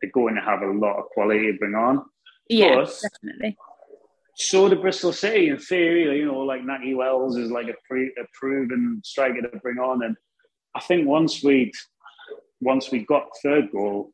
they're 0.00 0.10
going 0.10 0.34
to 0.34 0.42
have 0.42 0.60
a 0.62 0.70
lot 0.70 0.98
of 0.98 1.06
quality 1.14 1.50
to 1.52 1.58
bring 1.58 1.74
on. 1.74 2.04
yeah, 2.50 2.74
Plus, 2.74 3.00
definitely. 3.02 3.56
so 4.34 4.68
the 4.68 4.76
Bristol 4.76 5.12
City 5.12 5.48
in 5.48 5.58
theory. 5.58 6.18
You 6.18 6.26
know, 6.26 6.40
like 6.40 6.62
Nakhi 6.62 6.94
Wells 6.94 7.36
is 7.38 7.50
like 7.50 7.68
a, 7.68 7.74
pre, 7.88 8.08
a 8.18 8.24
proven 8.38 9.00
striker 9.04 9.40
to 9.42 9.58
bring 9.60 9.78
on, 9.78 10.02
and 10.04 10.14
I 10.74 10.80
think 10.80 11.08
once 11.08 11.42
we 11.42 11.72
once 12.60 12.90
we 12.90 13.00
got 13.06 13.24
third 13.42 13.72
goal, 13.72 14.12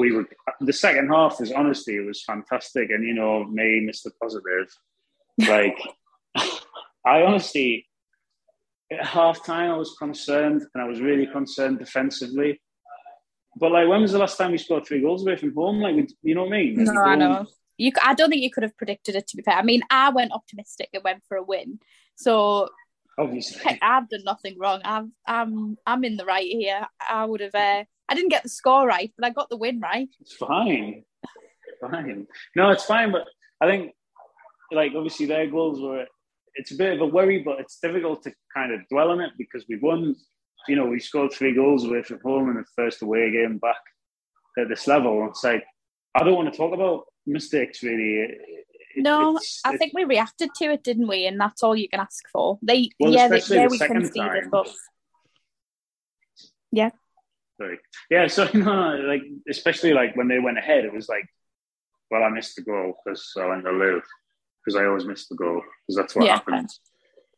we 0.00 0.12
were 0.12 0.26
the 0.60 0.72
second 0.72 1.08
half 1.08 1.38
was 1.40 1.52
honestly 1.52 1.94
it 1.96 2.06
was 2.06 2.24
fantastic, 2.24 2.90
and 2.90 3.04
you 3.06 3.14
know 3.14 3.44
me, 3.44 3.80
Mister 3.80 4.10
Positive, 4.20 4.68
like 5.46 5.78
I 7.06 7.22
honestly 7.22 7.86
at 8.92 9.04
half 9.04 9.44
time 9.44 9.70
I 9.70 9.76
was 9.76 9.94
concerned, 9.98 10.62
and 10.74 10.82
I 10.82 10.86
was 10.86 11.00
really 11.00 11.26
concerned 11.26 11.78
defensively. 11.78 12.60
But 13.56 13.72
like, 13.72 13.88
when 13.88 14.02
was 14.02 14.12
the 14.12 14.18
last 14.18 14.36
time 14.38 14.52
we 14.52 14.58
scored 14.58 14.86
three 14.86 15.00
goals 15.00 15.22
away 15.26 15.36
from 15.36 15.54
home? 15.54 15.80
Like, 15.80 15.96
you 16.22 16.34
know 16.34 16.42
what 16.44 16.54
I 16.54 16.58
mean? 16.58 16.84
No, 16.84 16.92
I 17.02 17.16
don't- 17.16 17.18
know. 17.18 17.46
You, 17.80 17.92
c- 17.92 18.02
I 18.02 18.12
don't 18.14 18.28
think 18.28 18.42
you 18.42 18.50
could 18.50 18.64
have 18.64 18.76
predicted 18.76 19.14
it. 19.14 19.28
To 19.28 19.36
be 19.36 19.42
fair, 19.44 19.54
I 19.54 19.62
mean, 19.62 19.82
I 19.88 20.10
went 20.10 20.32
optimistic 20.32 20.88
and 20.92 21.04
went 21.04 21.22
for 21.28 21.36
a 21.36 21.42
win. 21.44 21.78
So 22.16 22.68
Obviously, 23.16 23.60
heck, 23.62 23.78
I've 23.82 24.08
done 24.08 24.24
nothing 24.24 24.56
wrong. 24.58 24.80
I'm, 24.84 25.12
I'm, 25.26 25.76
I'm 25.86 26.02
in 26.02 26.16
the 26.16 26.24
right 26.24 26.44
here. 26.46 26.86
I 27.08 27.24
would 27.24 27.40
have. 27.40 27.54
Uh, 27.54 27.84
I 28.08 28.14
didn't 28.16 28.30
get 28.30 28.42
the 28.42 28.48
score 28.48 28.84
right, 28.84 29.12
but 29.16 29.24
I 29.26 29.30
got 29.30 29.48
the 29.48 29.56
win 29.56 29.78
right. 29.78 30.08
It's 30.20 30.34
fine. 30.34 31.04
Fine. 31.80 32.26
No, 32.56 32.70
it's 32.70 32.84
fine. 32.84 33.12
But 33.12 33.26
I 33.60 33.66
think, 33.68 33.92
like, 34.72 34.92
obviously 34.96 35.26
their 35.26 35.46
goals 35.48 35.80
were, 35.80 36.06
it's 36.58 36.72
a 36.72 36.76
bit 36.76 36.94
of 36.94 37.00
a 37.00 37.06
worry, 37.06 37.38
but 37.38 37.60
it's 37.60 37.78
difficult 37.78 38.22
to 38.24 38.32
kind 38.52 38.72
of 38.72 38.80
dwell 38.90 39.10
on 39.10 39.20
it 39.20 39.30
because 39.38 39.64
we've 39.68 39.82
won, 39.82 40.14
you 40.66 40.76
know, 40.76 40.86
we 40.86 40.98
scored 41.00 41.32
three 41.32 41.54
goals 41.54 41.84
away 41.84 42.02
from 42.02 42.18
home 42.20 42.50
in 42.50 42.56
the 42.56 42.64
first 42.76 43.00
away 43.00 43.30
game 43.30 43.58
back 43.58 43.76
at 44.58 44.68
this 44.68 44.86
level. 44.88 45.26
It's 45.30 45.44
like, 45.44 45.64
I 46.16 46.24
don't 46.24 46.34
want 46.34 46.52
to 46.52 46.56
talk 46.56 46.74
about 46.74 47.04
mistakes 47.26 47.82
really. 47.82 48.10
It- 48.22 48.64
No, 48.96 49.36
it's- 49.36 49.60
I 49.64 49.76
think 49.76 49.92
we 49.94 50.04
reacted 50.04 50.50
to 50.56 50.64
it, 50.72 50.82
didn't 50.82 51.06
we? 51.06 51.26
And 51.26 51.40
that's 51.40 51.62
all 51.62 51.76
you 51.76 51.88
can 51.88 52.00
ask 52.00 52.28
for. 52.32 52.58
They, 52.60 52.90
Well, 52.98 53.12
yeah, 53.12 53.28
they, 53.28 53.36
yeah, 53.36 53.68
the 53.68 53.68
we 53.70 53.78
conceded, 53.78 54.14
time. 54.42 54.50
but 54.50 54.74
yeah, 56.72 56.90
Sorry. 57.60 57.78
Yeah, 58.10 58.26
so 58.28 58.48
you 58.52 58.64
know, 58.64 58.96
like 59.12 59.22
especially 59.48 59.92
like 59.92 60.16
when 60.16 60.28
they 60.28 60.38
went 60.40 60.58
ahead, 60.58 60.84
it 60.84 60.92
was 60.92 61.08
like, 61.08 61.26
well, 62.10 62.24
I 62.24 62.30
missed 62.30 62.56
the 62.56 62.62
goal 62.62 62.94
because 63.04 63.32
I 63.38 63.46
went 63.46 63.64
to 63.64 63.70
lose 63.70 64.04
because 64.68 64.76
I 64.80 64.86
always 64.86 65.06
miss 65.06 65.26
the 65.28 65.34
goal 65.34 65.62
because 65.86 65.96
that's 65.96 66.14
what 66.14 66.26
Yeah. 66.26 66.34
happens. 66.34 66.80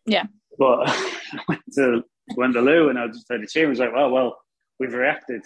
Yeah. 0.06 0.24
But 0.58 0.80
I 0.88 1.40
went 1.48 1.62
to 1.74 2.04
went 2.36 2.54
to 2.54 2.60
loo 2.60 2.88
and 2.88 2.98
I 2.98 3.06
just 3.08 3.26
heard 3.28 3.42
the 3.42 3.46
team. 3.46 3.66
I 3.66 3.68
was 3.70 3.78
like, 3.78 3.92
well, 3.94 4.10
well, 4.10 4.38
we've 4.80 4.92
reacted 4.92 5.42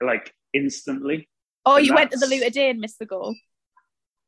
like 0.00 0.32
instantly. 0.52 1.28
oh, 1.66 1.76
And 1.76 1.86
you 1.86 1.94
went 1.94 2.12
to 2.12 2.18
the 2.18 2.26
Luton 2.26 2.52
day 2.52 2.70
and 2.70 2.80
missed 2.80 2.98
the 2.98 3.06
goal. 3.06 3.34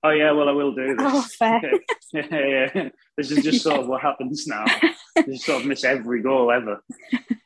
Oh 0.03 0.11
yeah, 0.11 0.33
well, 0.33 0.49
I 0.49 0.53
will 0.53 0.75
do 0.75 0.95
this. 0.97 0.97
Oh, 1.01 1.23
fair. 1.39 1.61
yeah, 2.13 2.67
yeah. 2.75 2.89
This 3.17 3.31
is 3.31 3.43
just 3.45 3.63
sort 3.63 3.81
of 3.81 3.87
what 3.87 4.03
happens 4.03 4.47
now. 4.47 4.65
You 5.27 5.39
sort 5.39 5.63
of 5.63 5.67
miss 5.67 5.85
every 5.85 6.23
goal 6.23 6.51
ever. 6.51 6.83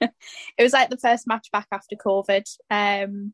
it 0.01 0.63
was 0.63 0.73
like 0.73 0.91
the 0.91 0.97
first 0.97 1.27
match 1.27 1.49
back 1.53 1.69
after 1.71 1.95
COVID. 1.97 2.45
Um, 2.71 3.33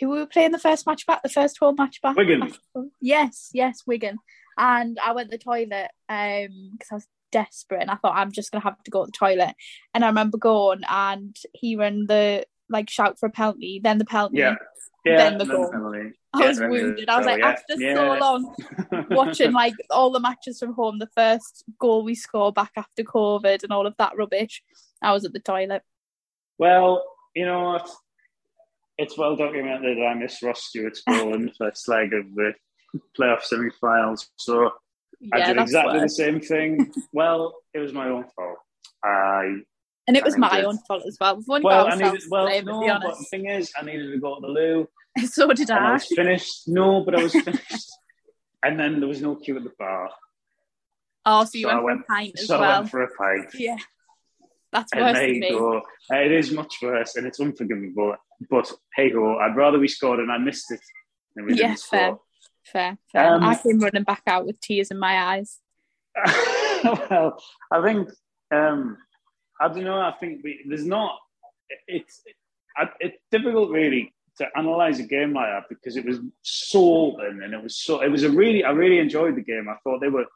who 0.00 0.08
we 0.08 0.18
were 0.18 0.26
playing 0.26 0.50
the 0.50 0.58
first 0.58 0.84
match 0.88 1.06
back, 1.06 1.22
the 1.22 1.28
first 1.28 1.56
home 1.60 1.76
match 1.78 2.02
back. 2.02 2.16
Wigan. 2.16 2.52
Yes, 3.00 3.50
yes, 3.54 3.82
Wigan. 3.86 4.18
And 4.58 4.98
I 5.04 5.12
went 5.12 5.30
to 5.30 5.36
the 5.38 5.42
toilet 5.44 5.90
um 6.08 6.70
because 6.72 6.88
I 6.90 6.94
was 6.96 7.06
desperate 7.32 7.82
and 7.82 7.90
I 7.90 7.96
thought 7.96 8.16
I'm 8.16 8.32
just 8.32 8.52
gonna 8.52 8.62
have 8.64 8.82
to 8.84 8.90
go 8.90 9.04
to 9.04 9.06
the 9.10 9.16
toilet. 9.16 9.54
And 9.94 10.04
I 10.04 10.08
remember 10.08 10.38
going 10.38 10.82
and 10.88 11.36
hearing 11.52 12.06
the 12.06 12.44
like 12.68 12.88
shout 12.88 13.18
for 13.18 13.26
a 13.26 13.30
penalty, 13.30 13.80
then 13.82 13.98
the 13.98 14.04
penalty, 14.04 14.38
Yeah. 14.38 14.54
Yeah. 15.04 15.16
then 15.18 15.38
the 15.38 15.44
goal. 15.44 15.70
penalty. 15.70 16.12
I 16.32 16.40
Yeah, 16.40 16.48
was 16.48 16.60
wounded. 16.60 17.08
I 17.10 17.16
was 17.18 17.26
goal, 17.26 17.34
like, 17.34 17.40
yeah. 17.42 17.48
after 17.50 17.74
Yeah. 17.76 17.94
so 17.94 18.18
long 18.18 18.54
watching 19.10 19.52
like 19.52 19.74
all 19.90 20.10
the 20.10 20.20
matches 20.20 20.58
from 20.58 20.72
home, 20.74 20.98
the 20.98 21.08
first 21.14 21.64
goal 21.78 22.04
we 22.04 22.14
score 22.14 22.52
back 22.52 22.72
after 22.76 23.02
COVID 23.02 23.62
and 23.64 23.72
all 23.72 23.86
of 23.86 23.94
that 23.98 24.16
rubbish, 24.16 24.62
I 25.02 25.12
was 25.12 25.24
at 25.24 25.32
the 25.32 25.40
toilet. 25.40 25.82
Well, 26.58 27.04
you 27.34 27.44
know 27.44 27.62
what? 27.64 27.90
It's 28.96 29.18
well 29.18 29.34
documented 29.36 29.98
that 29.98 30.06
I 30.06 30.14
missed 30.14 30.42
Ross 30.42 30.64
Stewart's 30.64 31.02
goal 31.02 31.34
in 31.34 31.46
the 31.46 31.52
first 31.58 31.88
leg 31.88 32.12
of 32.14 32.32
the 32.34 32.52
playoff 33.18 33.42
semi-finals. 33.42 34.30
So 34.36 34.70
I 35.32 35.40
did 35.46 35.58
exactly 35.58 36.00
the 36.00 36.08
same 36.08 36.40
thing. 36.40 36.92
well, 37.12 37.54
it 37.72 37.78
was 37.78 37.92
my 37.92 38.08
own 38.08 38.24
fault. 38.36 38.58
I 39.04 39.58
And 40.06 40.16
it 40.16 40.24
was 40.24 40.36
my 40.38 40.62
own 40.62 40.78
fault 40.86 41.04
as 41.06 41.16
well. 41.20 41.36
We've 41.36 41.48
only 41.48 41.62
well, 41.64 41.84
got 41.84 41.92
I 41.92 41.94
ourselves 41.94 42.14
needed. 42.24 42.30
Well, 42.30 42.62
no, 42.64 42.98
but 43.02 43.18
the 43.18 43.24
thing 43.30 43.46
is, 43.46 43.72
I 43.78 43.84
needed 43.84 44.10
to 44.12 44.18
go 44.18 44.34
to 44.36 44.40
the 44.40 44.48
loo, 44.48 44.88
So 45.26 45.46
did 45.52 45.70
I 45.70 45.78
I. 45.90 45.92
was 45.94 46.06
finished. 46.06 46.68
No, 46.68 47.04
but 47.04 47.14
I 47.14 47.22
was 47.22 47.32
finished, 47.32 47.90
and 48.62 48.78
then 48.78 48.98
there 49.00 49.08
was 49.08 49.20
no 49.20 49.36
queue 49.36 49.56
at 49.56 49.64
the 49.64 49.72
bar, 49.78 50.10
Oh, 51.26 51.44
so 51.44 51.56
you 51.58 51.64
so 51.64 51.70
I 51.70 51.80
went 51.80 52.00
for 52.06 52.12
a 52.12 52.16
pint 52.16 52.38
as 52.38 52.46
so 52.46 52.56
I 52.56 52.60
well. 52.60 52.78
went 52.80 52.90
for 52.90 53.02
a 53.02 53.08
pint. 53.16 53.54
Yeah. 53.54 53.76
That's 54.72 54.92
And 54.92 55.02
worse 55.02 55.12
there 55.14 55.26
than 55.26 55.34
you 55.36 55.40
me. 55.40 55.48
go. 55.50 55.78
Uh, 56.12 56.16
It 56.16 56.32
is 56.32 56.50
much 56.52 56.74
worse, 56.82 57.16
and 57.16 57.26
it's 57.26 57.40
unforgivable. 57.40 58.16
But 58.50 58.70
hey 58.96 59.10
ho, 59.10 59.36
I'd 59.38 59.56
rather 59.56 59.78
we 59.78 59.88
scored 59.88 60.18
and 60.18 60.30
I 60.32 60.36
missed 60.38 60.70
it 60.72 60.80
than 61.36 61.46
we 61.46 61.52
Yeah, 61.54 61.68
didn't 61.68 61.80
fair. 61.80 62.08
score. 62.08 62.20
Fair, 62.64 62.98
fair. 63.12 63.34
Um, 63.34 63.44
I 63.44 63.56
came 63.56 63.78
running 63.78 64.04
back 64.04 64.22
out 64.26 64.46
with 64.46 64.60
tears 64.60 64.90
in 64.90 64.98
my 64.98 65.18
eyes. 65.18 65.58
well, 66.84 67.42
I 67.70 67.82
think 67.82 68.08
um, 68.50 68.96
I 69.60 69.68
don't 69.68 69.84
know. 69.84 70.00
I 70.00 70.14
think 70.18 70.42
we, 70.42 70.64
there's 70.68 70.86
not. 70.86 71.18
It's 71.86 72.22
it's 73.00 73.18
difficult 73.30 73.70
really 73.70 74.12
to 74.38 74.46
analyze 74.56 74.98
a 74.98 75.04
game 75.04 75.32
like 75.32 75.46
that 75.48 75.68
because 75.68 75.96
it 75.96 76.04
was 76.04 76.18
so 76.42 77.12
open 77.12 77.42
and 77.42 77.54
it 77.54 77.62
was 77.62 77.76
so. 77.78 78.00
It 78.00 78.08
was 78.10 78.22
a 78.24 78.30
really. 78.30 78.64
I 78.64 78.70
really 78.70 78.98
enjoyed 78.98 79.36
the 79.36 79.42
game. 79.42 79.68
I 79.68 79.76
thought 79.84 80.00
they 80.00 80.08
were 80.08 80.26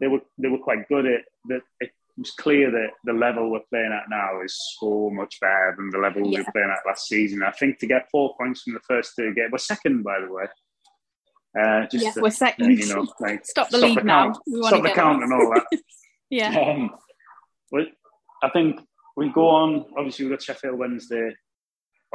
they 0.00 0.08
were 0.08 0.20
they 0.38 0.48
were 0.48 0.58
quite 0.58 0.88
good 0.88 1.06
at 1.06 1.22
that. 1.48 1.62
It 1.80 1.90
was 2.18 2.32
clear 2.32 2.70
that 2.70 2.88
the 3.04 3.12
level 3.14 3.50
we're 3.50 3.60
playing 3.70 3.92
at 3.92 4.10
now 4.10 4.42
is 4.44 4.54
so 4.78 5.08
much 5.10 5.40
better 5.40 5.74
than 5.78 5.88
the 5.90 5.98
level 5.98 6.22
we 6.22 6.30
Yeah. 6.30 6.40
were 6.40 6.52
playing 6.52 6.70
at 6.70 6.86
last 6.86 7.08
season. 7.08 7.42
I 7.42 7.52
think 7.52 7.78
to 7.78 7.86
get 7.86 8.10
four 8.10 8.36
points 8.36 8.62
from 8.62 8.74
the 8.74 8.80
first 8.80 9.14
two 9.16 9.32
games, 9.34 9.50
we're 9.50 9.58
second 9.58 10.02
by 10.02 10.20
the 10.20 10.30
way. 10.30 10.44
Uh, 11.58 11.82
just 11.86 12.02
Yes, 12.04 12.14
to- 12.14 12.22
we're 12.22 12.30
second. 12.30 12.78
you 12.78 12.86
know, 12.94 13.06
like, 13.20 13.44
Stop 13.44 13.68
the 13.68 13.78
league 13.78 14.04
now. 14.04 14.24
count. 14.32 14.38
We 14.46 14.62
Stop 14.62 14.82
the 14.82 14.90
count 14.90 15.22
and 15.22 15.32
all 15.32 15.54
that. 15.54 15.66
Yeah. 16.30 16.58
Um, 16.58 16.90
well, 17.70 17.84
I 18.42 18.48
think 18.48 18.80
we 19.18 19.28
go 19.28 19.48
on. 19.50 19.84
Obviously, 19.98 20.24
we've 20.24 20.32
got 20.32 20.42
Sheffield 20.42 20.78
Wednesday 20.78 21.34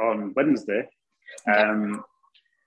on 0.00 0.32
Wednesday. 0.34 0.88
Um, 1.46 2.02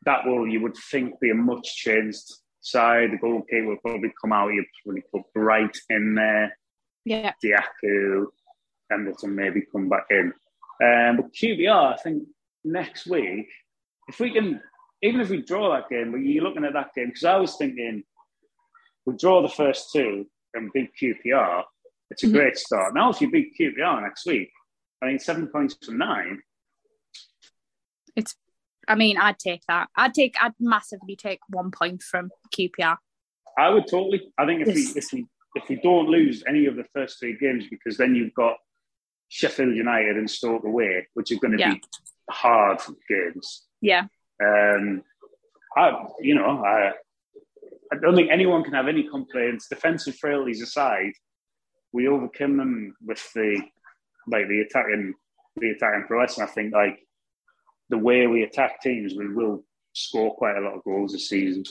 that 0.06 0.26
will, 0.26 0.48
you 0.48 0.62
would 0.62 0.78
think, 0.90 1.20
be 1.20 1.30
a 1.30 1.36
much 1.36 1.76
changed 1.76 2.24
side. 2.62 3.12
The 3.12 3.18
goalkeeper 3.18 3.66
will 3.68 3.76
probably 3.84 4.14
come 4.22 4.32
out. 4.32 4.54
You'd 4.54 4.66
probably 4.86 5.04
put 5.14 5.24
Bright 5.36 5.78
in 5.90 6.16
there, 6.16 6.58
Yeah. 7.04 7.34
Dajaku, 7.44 8.28
Anderson 8.90 9.36
maybe 9.36 9.64
come 9.70 9.90
back 9.90 10.06
in. 10.10 10.32
Um, 10.82 11.18
but 11.18 11.34
QPR, 11.34 11.94
I 11.96 11.98
think 11.98 12.24
next 12.64 13.08
week, 13.08 13.50
if 14.08 14.22
we 14.22 14.32
can, 14.32 14.62
even 15.02 15.22
if 15.22 15.30
we 15.30 15.42
draw 15.42 15.72
that 15.74 15.90
game, 15.90 16.12
but 16.12 16.18
you're 16.20 16.44
looking 16.44 16.66
at 16.66 16.74
that 16.74 16.94
game, 16.96 17.08
because 17.08 17.24
I 17.24 17.38
was 17.38 17.56
thinking 17.58 18.04
we 19.06 19.16
draw 19.18 19.42
the 19.42 19.50
first 19.50 19.90
two 19.94 20.26
and 20.54 20.72
beat 20.74 20.92
QPR, 21.02 21.64
it's 22.10 22.24
a 22.24 22.28
Mhm. 22.28 22.34
great 22.34 22.58
start. 22.58 22.94
Now, 22.94 23.10
if 23.10 23.22
you 23.22 23.32
beat 23.32 23.56
QPR 23.58 24.02
next 24.02 24.26
week, 24.26 24.52
I 25.02 25.08
mean, 25.08 25.20
seven 25.20 25.48
points 25.48 25.76
from 25.84 25.98
nine, 25.98 26.42
It's, 28.16 28.36
I 28.90 28.96
mean, 28.96 29.18
I'd 29.18 29.40
take 29.40 29.62
that. 29.70 29.88
I'd 29.96 30.14
take, 30.14 30.36
I'd 30.42 30.54
massively 30.60 31.16
take 31.16 31.40
one 31.48 31.72
point 31.72 32.04
from 32.04 32.30
QPR. 32.54 32.98
I 33.58 33.70
would 33.70 33.88
totally. 33.88 34.34
I 34.38 34.46
think 34.46 34.68
if 34.68 34.76
we 34.76 34.82
if 34.96 35.12
we 35.14 35.28
if 35.56 35.68
we 35.70 35.76
don't 35.78 36.08
lose 36.10 36.44
any 36.48 36.66
of 36.66 36.76
the 36.76 36.84
first 36.94 37.20
three 37.20 37.38
games, 37.38 37.66
because 37.70 37.96
then 37.98 38.16
you've 38.16 38.34
got 38.34 38.58
Sheffield 39.30 39.76
United 39.76 40.18
and 40.18 40.30
Stoke 40.30 40.64
away, 40.66 41.08
which 41.14 41.32
are 41.32 41.36
going 41.38 41.54
to 41.54 41.60
Yeah. 41.60 41.74
be 41.76 41.82
hard 42.30 42.80
games. 43.10 43.66
Yeah. 43.82 44.08
Um, 44.44 45.04
I, 45.78 46.06
you 46.20 46.36
know, 46.36 46.64
I, 46.66 46.92
I 47.92 47.98
don't 48.02 48.16
think 48.16 48.30
anyone 48.32 48.64
can 48.64 48.74
have 48.74 48.88
any 48.88 49.08
complaints. 49.08 49.68
Defensive 49.70 50.16
frailties 50.16 50.62
aside, 50.62 51.14
we 51.94 52.08
overcame 52.08 52.58
them 52.58 52.96
with 53.06 53.32
the 53.34 53.62
like 54.28 54.48
the 54.48 54.62
attacking 54.62 55.14
the 55.58 55.70
attacking 55.72 56.06
prowess. 56.08 56.38
And 56.38 56.48
I 56.48 56.52
think 56.52 56.74
like 56.74 57.00
the 57.90 57.98
way 57.98 58.28
we 58.28 58.44
attack 58.44 58.82
teams, 58.82 59.14
we 59.14 59.34
will 59.34 59.64
score 59.94 60.36
quite 60.36 60.58
a 60.58 60.62
lot 60.62 60.76
of 60.76 60.84
goals 60.84 61.12
this 61.12 61.30
season. 61.30 61.64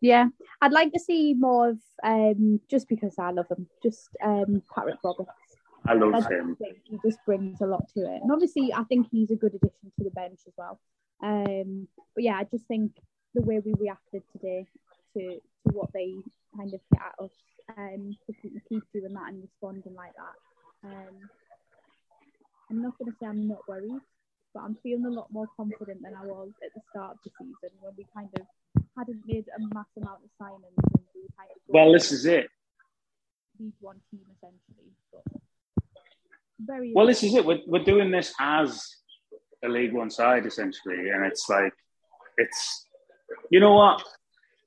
Yeah. 0.00 0.28
I'd 0.62 0.72
like 0.72 0.92
to 0.92 0.98
see 0.98 1.34
more 1.34 1.70
of, 1.70 1.78
um, 2.02 2.60
just 2.70 2.88
because 2.88 3.16
I 3.18 3.30
love 3.32 3.48
him, 3.50 3.66
just 3.82 4.08
um, 4.24 4.62
Patrick 4.74 4.96
Roberts. 5.04 5.30
I 5.86 5.94
love 5.94 6.14
I 6.14 6.20
him. 6.20 6.56
think 6.56 6.78
he 6.84 6.98
just 7.04 7.18
brings 7.26 7.60
a 7.60 7.66
lot 7.66 7.86
to 7.94 8.00
it. 8.00 8.20
And 8.22 8.32
obviously, 8.32 8.72
I 8.72 8.84
think 8.84 9.08
he's 9.10 9.30
a 9.30 9.36
good 9.36 9.54
addition 9.54 9.92
to 9.98 10.04
the 10.04 10.10
bench 10.10 10.40
as 10.46 10.54
well. 10.56 10.80
Um, 11.22 11.88
but 12.14 12.24
yeah, 12.24 12.36
I 12.36 12.44
just 12.44 12.64
think 12.66 12.92
the 13.34 13.42
way 13.42 13.60
we 13.64 13.74
reacted 13.78 14.22
today 14.32 14.66
to, 15.14 15.20
to 15.20 15.74
what 15.74 15.92
they 15.92 16.14
kind 16.56 16.72
of 16.72 16.80
hit 16.90 17.00
at 17.00 17.24
us, 17.24 17.30
um, 17.76 18.16
we 18.26 18.34
can 18.34 18.60
keep 18.68 18.82
doing 18.92 19.12
that 19.14 19.28
and 19.28 19.42
responding 19.42 19.94
like 19.94 20.12
that. 20.16 20.88
Um, 20.88 21.28
I'm 22.70 22.82
not 22.82 22.98
going 22.98 23.10
to 23.10 23.16
say 23.18 23.26
I'm 23.26 23.48
not 23.48 23.68
worried, 23.68 24.00
but 24.54 24.60
I'm 24.60 24.76
feeling 24.82 25.04
a 25.06 25.10
lot 25.10 25.32
more 25.32 25.46
confident 25.56 26.02
than 26.02 26.14
I 26.14 26.24
was 26.24 26.50
at 26.64 26.72
the 26.74 26.80
start 26.90 27.12
of 27.12 27.18
the 27.24 27.30
season 27.38 27.76
when 27.80 27.92
we 27.96 28.06
kind 28.14 28.28
of 28.38 28.82
hadn't 28.96 29.22
made 29.26 29.46
a 29.56 29.74
mass 29.74 29.86
amount 29.96 30.20
of 30.24 30.30
signings 30.40 30.78
and 30.96 31.04
we 31.14 31.22
kind 31.36 31.50
of 31.50 31.56
Well, 31.68 31.92
this 31.92 32.12
is 32.12 32.26
it. 32.26 32.48
League 33.58 33.72
One 33.80 34.00
team 34.10 34.20
essentially. 34.36 34.92
But 35.12 35.42
very 36.60 36.92
Well, 36.94 37.06
this 37.06 37.22
is 37.22 37.34
it. 37.34 37.44
We're, 37.44 37.60
we're 37.66 37.84
doing 37.84 38.10
this 38.10 38.32
as 38.40 38.96
a 39.64 39.68
League 39.68 39.92
One 39.92 40.10
side 40.10 40.46
essentially, 40.46 41.10
and 41.10 41.24
it's 41.24 41.48
like 41.48 41.72
it's 42.36 42.86
you 43.50 43.60
know 43.60 43.74
what 43.74 44.02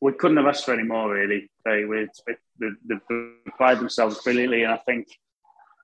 we 0.02 0.14
couldn't 0.14 0.38
have 0.38 0.48
asked 0.48 0.66
for 0.66 0.74
any 0.74 0.84
more 0.84 1.14
really. 1.14 1.50
They 1.66 1.86
we 1.86 2.08
they, 2.28 2.36
they, 2.60 2.68
they 2.88 2.96
applied 3.48 3.80
themselves 3.80 4.22
brilliantly, 4.24 4.64
and 4.64 4.74
I 4.74 4.78
think 4.78 5.08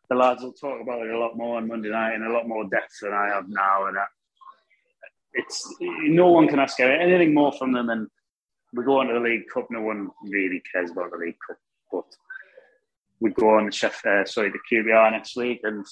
the 0.10 0.16
lads 0.16 0.42
will 0.44 0.54
talk 0.54 0.82
about 0.82 1.06
it 1.06 1.14
a 1.14 1.20
lot 1.20 1.38
more 1.38 1.58
on 1.58 1.68
Monday 1.68 1.90
night 1.90 2.16
in 2.16 2.24
a 2.24 2.32
lot 2.32 2.48
more 2.48 2.68
depth 2.70 3.00
than 3.02 3.14
I 3.14 3.28
have 3.28 3.48
now, 3.48 3.88
and 3.88 3.98
I, 3.98 4.06
it's 5.34 5.76
no 5.80 6.28
one 6.28 6.48
can 6.48 6.60
ask 6.60 6.80
anything 6.80 7.34
more 7.34 7.52
from 7.54 7.72
them. 7.72 7.90
And 7.90 8.08
we 8.74 8.84
go 8.84 9.00
on 9.00 9.08
to 9.08 9.14
the 9.14 9.20
League 9.20 9.48
Cup. 9.54 9.68
No 9.70 9.82
one 9.82 10.10
really 10.24 10.62
cares 10.72 10.92
about 10.92 11.12
the 11.12 11.18
League 11.18 11.38
Cup, 11.46 11.58
but 11.92 12.06
we 13.20 13.32
go 13.32 13.58
on 13.58 13.66
the 13.66 13.72
chef, 13.72 14.04
uh, 14.06 14.26
sorry, 14.26 14.52
the 14.52 14.60
QPR 14.72 15.12
next 15.12 15.36
week, 15.36 15.62
and 15.64 15.86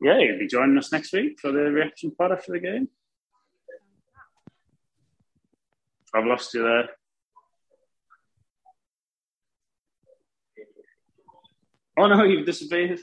yeah, 0.00 0.18
you'll 0.18 0.38
be 0.38 0.46
joining 0.46 0.78
us 0.78 0.92
next 0.92 1.12
week 1.12 1.38
for 1.40 1.52
the 1.52 1.60
reaction 1.70 2.12
pod 2.16 2.32
after 2.32 2.52
the 2.52 2.60
game. 2.60 2.88
I've 6.14 6.24
lost 6.26 6.54
you 6.54 6.62
there. 6.62 6.88
Oh 11.98 12.06
no, 12.08 12.24
you've 12.24 12.46
disappeared. 12.46 12.98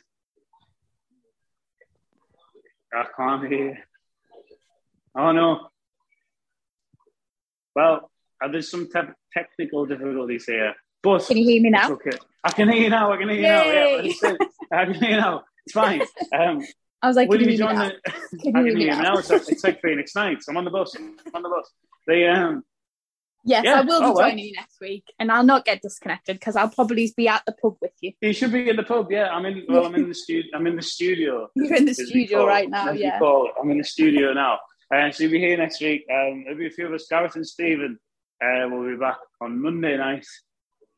I 2.94 3.06
can't 3.16 3.48
hear. 3.48 3.78
Oh 5.16 5.32
no. 5.32 5.68
Well, 7.76 8.12
uh, 8.44 8.48
there's 8.50 8.70
some 8.70 8.90
te- 8.90 9.14
technical 9.34 9.86
difficulties 9.86 10.46
here, 10.46 10.74
but 11.02 11.26
Can 11.26 11.38
you 11.38 11.46
hear 11.46 11.62
me 11.62 11.70
now? 11.70 11.92
okay. 11.94 12.18
I 12.44 12.52
can 12.52 12.70
hear 12.70 12.82
you 12.84 12.90
now. 12.90 13.14
I 13.14 13.18
can 13.18 13.30
hear 13.30 13.38
you 13.38 13.44
now. 13.44 13.64
Yeah, 13.66 13.86
Yay. 13.98 14.02
he 14.04 14.14
said. 14.14 14.38
I 14.74 14.86
can 14.86 14.94
hear 14.96 15.12
you 15.12 15.18
now. 15.18 15.44
It's 15.66 15.74
fine. 15.74 16.02
Um, 16.38 16.62
I 17.02 17.08
was 17.08 17.16
like, 17.16 17.30
will 17.30 17.40
can 17.40 17.50
you 17.50 17.58
joining 17.58 17.78
the? 17.80 17.96
I 18.08 18.14
you 18.44 18.54
can 18.54 18.66
hear 18.66 18.76
me 18.76 18.84
you 18.86 18.90
now? 18.92 19.02
now. 19.02 19.18
It's 19.18 19.30
like, 19.30 19.50
it's 19.50 19.64
like 19.64 19.82
Phoenix 19.82 20.16
Nights. 20.16 20.48
I'm 20.48 20.58
on 20.58 20.66
the 20.66 20.72
bus. 20.72 20.96
I'm 20.96 21.16
on 21.34 21.42
the 21.44 21.50
bus. 21.50 21.72
They 22.08 22.28
um. 22.28 22.64
Yes, 23.44 23.64
Yeah. 23.66 23.80
I 23.80 23.82
will 23.82 24.00
be 24.02 24.06
Oh, 24.06 24.14
well. 24.14 24.30
joining 24.30 24.46
you 24.46 24.54
next 24.54 24.80
week, 24.80 25.04
and 25.18 25.32
I'll 25.32 25.44
not 25.44 25.66
get 25.66 25.82
disconnected 25.82 26.36
because 26.40 26.56
I'll 26.56 26.70
probably 26.70 27.12
be 27.18 27.28
at 27.28 27.42
the 27.48 27.54
pub 27.54 27.76
with 27.82 27.94
you. 28.00 28.14
You 28.22 28.34
should 28.34 28.52
be 28.52 28.70
in 28.70 28.76
the 28.76 28.84
pub. 28.84 29.12
Yeah, 29.12 29.30
I'm 29.30 29.46
in. 29.48 29.64
Well, 29.68 29.86
I'm 29.88 29.96
in 29.96 30.10
the 30.10 30.14
studio. 30.26 30.52
I'm 30.56 30.68
in 30.68 30.76
the 30.76 30.82
studio. 30.84 31.50
You're 31.56 31.74
in 31.76 31.86
the 31.86 31.94
studio 31.96 32.46
right 32.46 32.70
now, 32.70 32.92
yeah. 32.92 33.20
I'm 33.60 33.72
in 33.72 33.80
the 33.80 33.84
studio 33.84 34.34
now. 34.34 34.60
Uh, 34.94 35.10
so 35.10 35.24
you'll 35.24 35.32
be 35.32 35.40
here 35.40 35.58
next 35.58 35.82
week. 35.82 36.06
Um, 36.12 36.44
there'll 36.44 36.60
be 36.60 36.68
a 36.68 36.72
few 36.72 36.86
of 36.86 36.94
us. 36.94 37.08
Gareth 37.10 37.36
and 37.36 37.48
Stephen 37.48 37.98
uh, 38.44 38.68
will 38.70 38.88
be 38.88 38.98
back 38.98 39.18
on 39.40 39.60
Monday 39.60 39.98
night. 39.98 40.26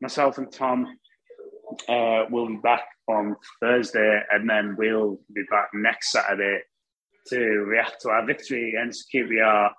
Myself 0.02 0.36
and 0.36 0.52
Tom 0.52 0.98
uh, 1.88 2.24
will 2.30 2.48
be 2.48 2.56
back 2.56 2.84
on 3.08 3.36
Thursday, 3.60 4.20
and 4.30 4.48
then 4.48 4.76
we'll 4.78 5.18
be 5.34 5.42
back 5.50 5.68
next 5.74 6.12
Saturday 6.12 6.60
to 7.28 7.38
react 7.38 8.02
to 8.02 8.10
our 8.10 8.26
victory 8.26 8.70
against 8.70 9.10
QPR. 9.14 9.70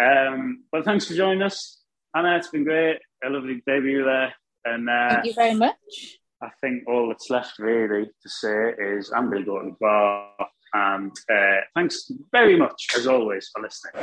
Um, 0.00 0.64
but 0.72 0.84
thanks 0.84 1.06
for 1.06 1.14
joining 1.14 1.42
us, 1.42 1.82
Hannah. 2.14 2.36
It's 2.36 2.48
been 2.48 2.64
great. 2.64 2.98
A 3.24 3.28
lovely 3.28 3.62
debut 3.66 4.04
there, 4.04 4.34
and 4.64 4.88
uh, 4.88 5.08
Thank 5.10 5.26
you 5.26 5.34
very 5.34 5.54
much. 5.54 5.76
I 6.42 6.48
think 6.62 6.84
all 6.88 7.08
that's 7.08 7.28
left 7.28 7.58
really 7.58 8.06
to 8.06 8.28
say 8.28 8.72
is 8.78 9.12
I'm 9.14 9.30
going 9.30 9.44
to 9.44 9.46
go 9.46 9.58
to 9.58 9.70
the 9.70 9.76
bar. 9.78 10.30
And 10.72 11.10
uh, 11.30 11.60
thanks 11.74 12.10
very 12.30 12.56
much, 12.56 12.86
as 12.96 13.06
always, 13.06 13.50
for 13.52 13.60
listening. 13.60 13.94